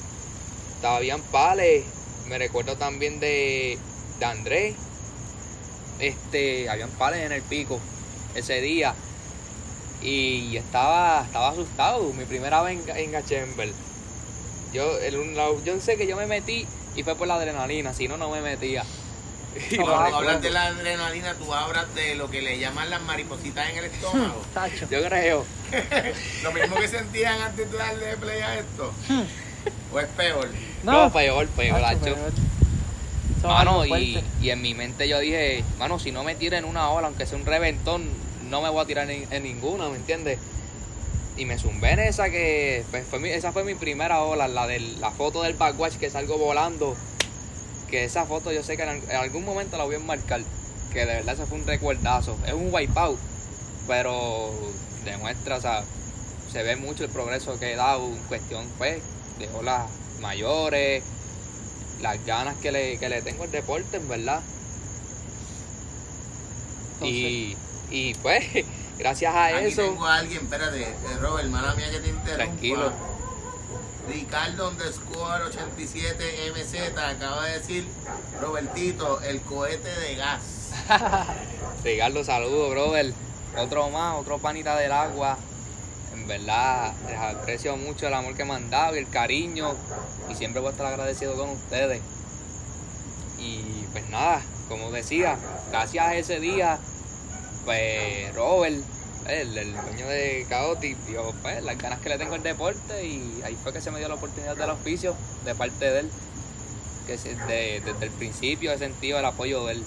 [0.74, 1.84] Estaba bien Pales.
[2.28, 3.78] Me recuerdo también de,
[4.18, 4.74] de Andrés.
[6.00, 7.78] Este, habían pales en el pico
[8.34, 8.94] ese día.
[10.02, 12.12] Y estaba, estaba asustado.
[12.12, 13.72] Mi primera vez en, en Gachember.
[14.72, 15.34] Yo, el-
[15.64, 18.40] yo sé que yo me metí y fue por la adrenalina, si no, no me
[18.40, 18.84] metía.
[19.70, 23.02] Y Cuando Ah, hablas de la adrenalina, tú hablas de lo que le llaman las
[23.02, 24.42] maripositas en el estómago.
[24.54, 24.86] tacho.
[24.90, 25.44] Yo creo.
[26.42, 28.92] lo mismo que sentían antes de darle play a esto.
[29.92, 30.48] ¿O es peor?
[30.82, 32.16] No, peor, peor, tacho,
[33.42, 36.64] Mano, algo y, y en mi mente yo dije, mano, si no me tira en
[36.66, 38.06] una ola, aunque sea un reventón,
[38.50, 40.38] no me voy a tirar en, en ninguna, ¿me entiendes?
[41.38, 44.66] Y me zumbé en esa que, pues, fue mi- esa fue mi primera ola, la
[44.66, 46.96] de la foto del backwatch que salgo volando.
[47.90, 50.40] Que esa foto yo sé que en, algún momento la voy a enmarcar.
[50.92, 52.36] Que de verdad ese fue un recuerdazo.
[52.46, 53.18] Es un wipeout,
[53.86, 54.52] pero
[55.04, 55.84] demuestra, o sea,
[56.50, 59.00] se ve mucho el progreso que he dado en cuestión, pues,
[59.38, 59.88] de olas
[60.20, 61.02] mayores,
[62.00, 64.42] las ganas que le, que le tengo al deporte, en verdad.
[67.02, 67.56] Y,
[67.90, 68.44] y pues,
[68.98, 72.34] gracias a Aquí eso, tengo a alguien, espérate, eh, Robert, hermana mía que te interrumpa.
[72.34, 72.92] Tranquilo.
[74.10, 77.86] Ricardo underscore 87 MZ acaba de decir,
[78.40, 80.70] Robertito, el cohete de gas.
[81.84, 83.12] Ricardo, saludos, brother.
[83.56, 85.38] otro más, otro panita del agua.
[86.12, 89.76] En verdad, les aprecio mucho el amor que me han dado y el cariño.
[90.28, 92.02] Y siempre voy a estar agradecido con ustedes.
[93.38, 95.38] Y pues nada, como decía,
[95.70, 96.78] gracias a ese día,
[97.64, 98.82] pues Robert,
[99.26, 103.42] el, el dueño de Chaotic, dio pues, las ganas que le tengo al deporte y
[103.44, 105.14] ahí fue que se me dio la oportunidad del auspicio
[105.44, 106.10] de parte de él.
[107.06, 109.84] Que se- de- desde el principio he sentido el apoyo de él.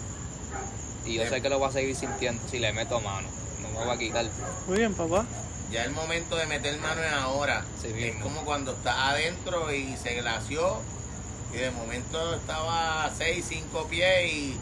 [1.05, 3.27] Y yo sé que lo voy a seguir sintiendo si le meto mano.
[3.61, 4.25] No me voy a quitar.
[4.67, 5.25] Muy bien, papá.
[5.71, 7.65] Ya el momento de meter mano es ahora.
[7.81, 10.77] Sí es como cuando estás adentro y se glació
[11.53, 14.57] y de momento estaba a 6, 5 pies y...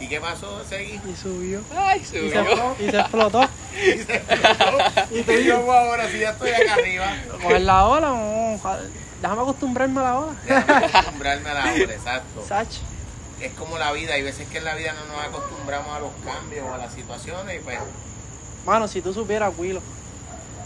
[0.00, 0.62] ¿Y qué pasó?
[0.68, 1.00] Seguí.
[1.10, 1.60] Y subió.
[1.74, 2.76] ¡Ay, Y se, subió!
[2.80, 3.48] y se explotó.
[3.74, 4.78] Y se explotó.
[5.10, 7.16] Y Y te te yo ahora si ya estoy acá arriba.
[7.42, 8.12] Coger la ola,
[9.20, 10.36] déjame acostumbrarme a la ola.
[10.44, 12.44] Déjame acostumbrarme a la ola, exacto.
[12.46, 12.68] Sach.
[13.40, 16.10] Es como la vida, hay veces que en la vida no nos acostumbramos a los
[16.24, 17.78] cambios o a las situaciones y pues
[18.64, 19.82] Mano, si tú supieras, Willow.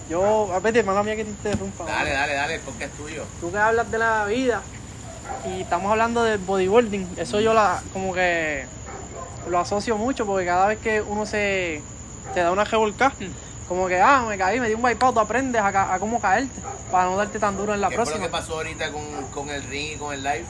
[0.09, 1.84] Yo, a ver, mía que te interrumpa.
[1.84, 1.96] mano.
[1.96, 3.24] dale, dale, dale, porque es tuyo.
[3.40, 4.62] Tú que hablas de la vida
[5.47, 8.64] y estamos hablando del bodyboarding, eso yo la como que
[9.49, 11.83] lo asocio mucho porque cada vez que uno se
[12.35, 13.12] te da una revolcada,
[13.68, 16.20] como que, ah, me caí, me di un wipeout, tú aprendes a, ca- a cómo
[16.20, 16.61] caerte
[16.91, 18.26] para no darte tan duro en la ¿Qué fue lo próxima.
[18.26, 20.45] que pasó ahorita con, con el ring y con el live?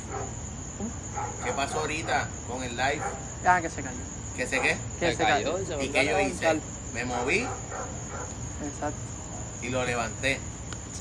[1.45, 3.01] ¿Qué pasó ahorita con el live?
[3.47, 3.97] Ah, que se cayó.
[4.37, 4.77] ¿Qué sé qué?
[4.99, 5.53] Que Se se cayó.
[5.53, 6.61] cayó y se ¿Y volvió qué yo hice?
[6.95, 7.47] Me moví
[8.67, 8.99] Exacto.
[9.63, 10.41] y lo levanté.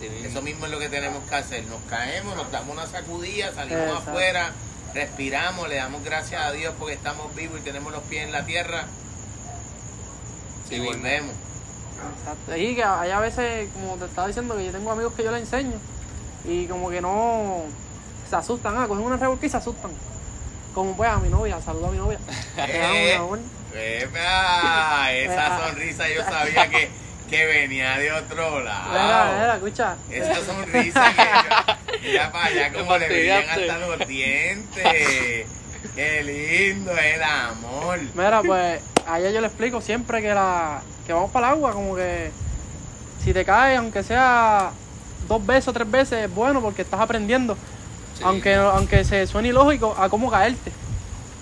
[0.01, 1.65] Eso mismo es lo que tenemos que hacer.
[1.65, 4.09] Nos caemos, nos damos una sacudida, salimos Exacto.
[4.11, 4.51] afuera,
[4.93, 8.45] respiramos, le damos gracias a Dios porque estamos vivos y tenemos los pies en la
[8.45, 8.85] tierra
[10.67, 11.33] Sí, y volvemos.
[12.19, 12.55] Exacto.
[12.55, 15.31] Y que hay a veces, como te estaba diciendo, que yo tengo amigos que yo
[15.31, 15.77] les enseño
[16.45, 17.63] y como que no
[18.29, 19.91] se asustan, ah, cogen una revolca y se asustan.
[20.73, 22.19] Como pues a mi novia, saludo a mi novia.
[22.55, 23.39] Te amo, mi amor.
[23.73, 25.67] Epa, esa Ah.
[25.67, 26.89] sonrisa yo sabía que,
[27.29, 29.39] que venía de otro Mira, lado.
[29.39, 29.95] mira, escucha.
[30.09, 35.45] Esa sonrisa que mira para allá como le brillan hasta los dientes.
[35.95, 37.99] Qué lindo el amor.
[38.13, 41.73] Mira, pues a ella yo le explico siempre que la que vamos para el agua,
[41.73, 42.31] como que
[43.23, 44.71] si te caes, aunque sea
[45.27, 47.55] dos veces o tres veces, es bueno porque estás aprendiendo.
[48.17, 48.23] Sí.
[48.25, 50.71] Aunque, aunque se suene ilógico, a cómo caerte.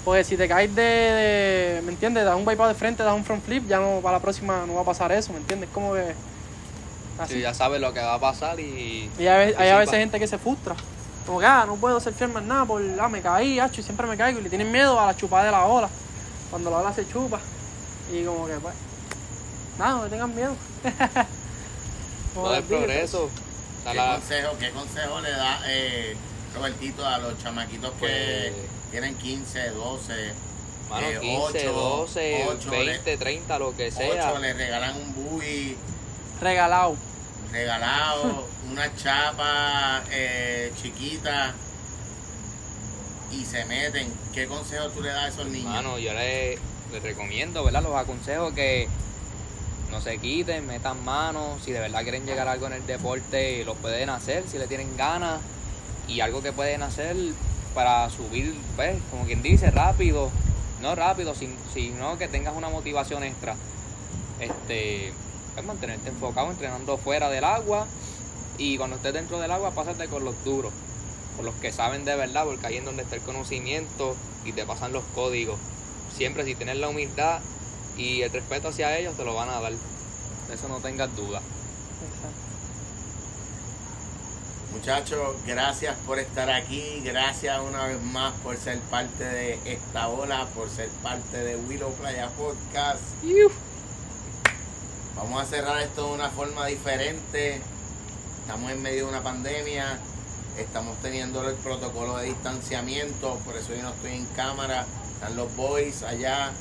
[0.07, 2.23] Porque si te caes de, de- ¿me entiendes?
[2.23, 4.75] Das un wipeout de frente, das un front flip, ya no para la próxima no
[4.75, 5.69] va a pasar eso, ¿me entiendes?
[5.73, 6.13] Como que
[7.19, 7.33] así.
[7.33, 9.11] Sí, ya sabes lo que va a pasar y.
[9.19, 10.75] Y hay, a veces gente que se frustra.
[11.25, 14.07] Como que, ah, no puedo surfear más nada, por, ah, me caí, hacho, y siempre
[14.07, 14.39] me caigo.
[14.39, 15.89] Y le tienen miedo a la chupada de la ola.
[16.51, 17.41] Cuando la ola se chupa.
[18.09, 18.75] Y como que, pues,
[19.77, 20.55] nada, no le tengan miedo.
[22.33, 23.29] Como Todo el progreso.
[23.85, 26.15] ¿Qué la- consejo, ¿Qué consejo le da eh,
[26.55, 28.53] Robertito a los chamaquitos que Pues-
[28.91, 30.33] tienen 15, 12,
[30.89, 34.31] Mano, eh, 15, ocho, 12, ocho, 20, 30, lo que sea.
[34.31, 35.75] 8, le regalan un buggy
[36.41, 36.95] Regalado.
[37.51, 41.53] regalado, una chapa eh, chiquita
[43.31, 44.11] y se meten.
[44.33, 45.65] ¿Qué consejo tú le das a esos niños?
[45.73, 46.59] Mano, yo les,
[46.93, 47.83] les recomiendo, ¿verdad?
[47.83, 48.87] Los aconsejo que
[49.91, 51.61] no se quiten, metan manos.
[51.65, 54.67] Si de verdad quieren llegar a algo en el deporte, lo pueden hacer si le
[54.67, 55.41] tienen ganas.
[56.07, 57.15] Y algo que pueden hacer
[57.77, 60.31] para subir, pues, como quien dice, rápido.
[60.81, 63.55] No rápido, sin- sino que tengas una motivación extra.
[64.39, 67.85] Este, es mantenerte enfocado, entrenando fuera del agua.
[68.57, 70.73] Y cuando estés dentro del agua, pásate con los duros.
[71.35, 74.65] Con los que saben de verdad, porque ahí es donde está el conocimiento y te
[74.65, 75.59] pasan los códigos.
[76.15, 77.41] Siempre si tienes la humildad
[77.95, 79.73] y el respeto hacia ellos, te lo van a dar.
[79.73, 81.41] De eso no tengas duda.
[84.77, 90.45] Muchachos, gracias por estar aquí, gracias una vez más por ser parte de esta ola,
[90.53, 93.01] por ser parte de Willow Playa Podcast.
[95.15, 97.59] Vamos a cerrar esto de una forma diferente.
[98.41, 99.97] Estamos en medio de una pandemia,
[100.59, 104.85] estamos teniendo el protocolo de distanciamiento, por eso yo no estoy en cámara.
[105.15, 106.51] Están los boys allá,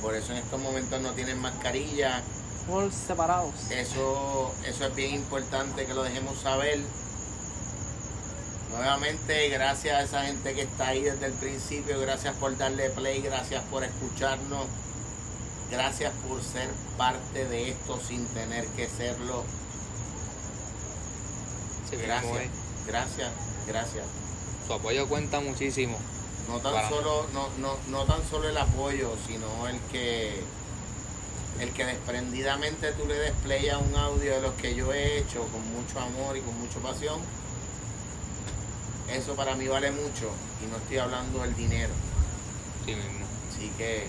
[0.00, 2.22] por eso en estos momentos no tienen mascarilla.
[2.68, 3.68] Por separados.
[3.68, 6.78] Eso, eso es bien importante que lo dejemos saber.
[8.74, 13.22] Nuevamente, gracias a esa gente que está ahí desde el principio, gracias por darle play,
[13.22, 14.66] gracias por escucharnos,
[15.70, 16.68] gracias por ser
[16.98, 19.44] parte de esto sin tener que serlo.
[21.92, 22.48] Gracias,
[22.86, 23.30] gracias,
[23.68, 24.04] gracias.
[24.66, 25.96] Su apoyo cuenta muchísimo.
[26.48, 30.42] No tan solo, no, no, no tan solo el apoyo, sino el que
[31.60, 35.18] el que desprendidamente tú le des play a un audio de los que yo he
[35.18, 37.20] hecho con mucho amor y con mucha pasión.
[39.14, 40.28] Eso para mí vale mucho
[40.62, 41.92] y no estoy hablando del dinero.
[42.84, 43.24] Sí mismo.
[43.50, 44.06] Así que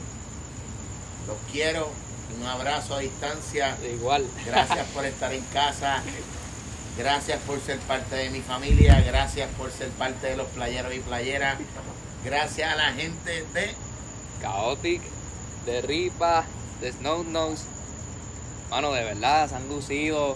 [1.27, 1.91] los quiero,
[2.39, 3.77] Un abrazo a distancia.
[3.83, 4.25] Igual.
[4.47, 6.01] Gracias por estar en casa.
[6.97, 8.99] Gracias por ser parte de mi familia.
[9.05, 11.57] Gracias por ser parte de los playeros y playeras.
[12.23, 13.75] Gracias a la gente de
[14.41, 15.01] Chaotic,
[15.67, 16.45] de Ripa,
[16.81, 17.63] de Snow Nose.
[18.71, 20.33] Mano, de verdad, se han lucido.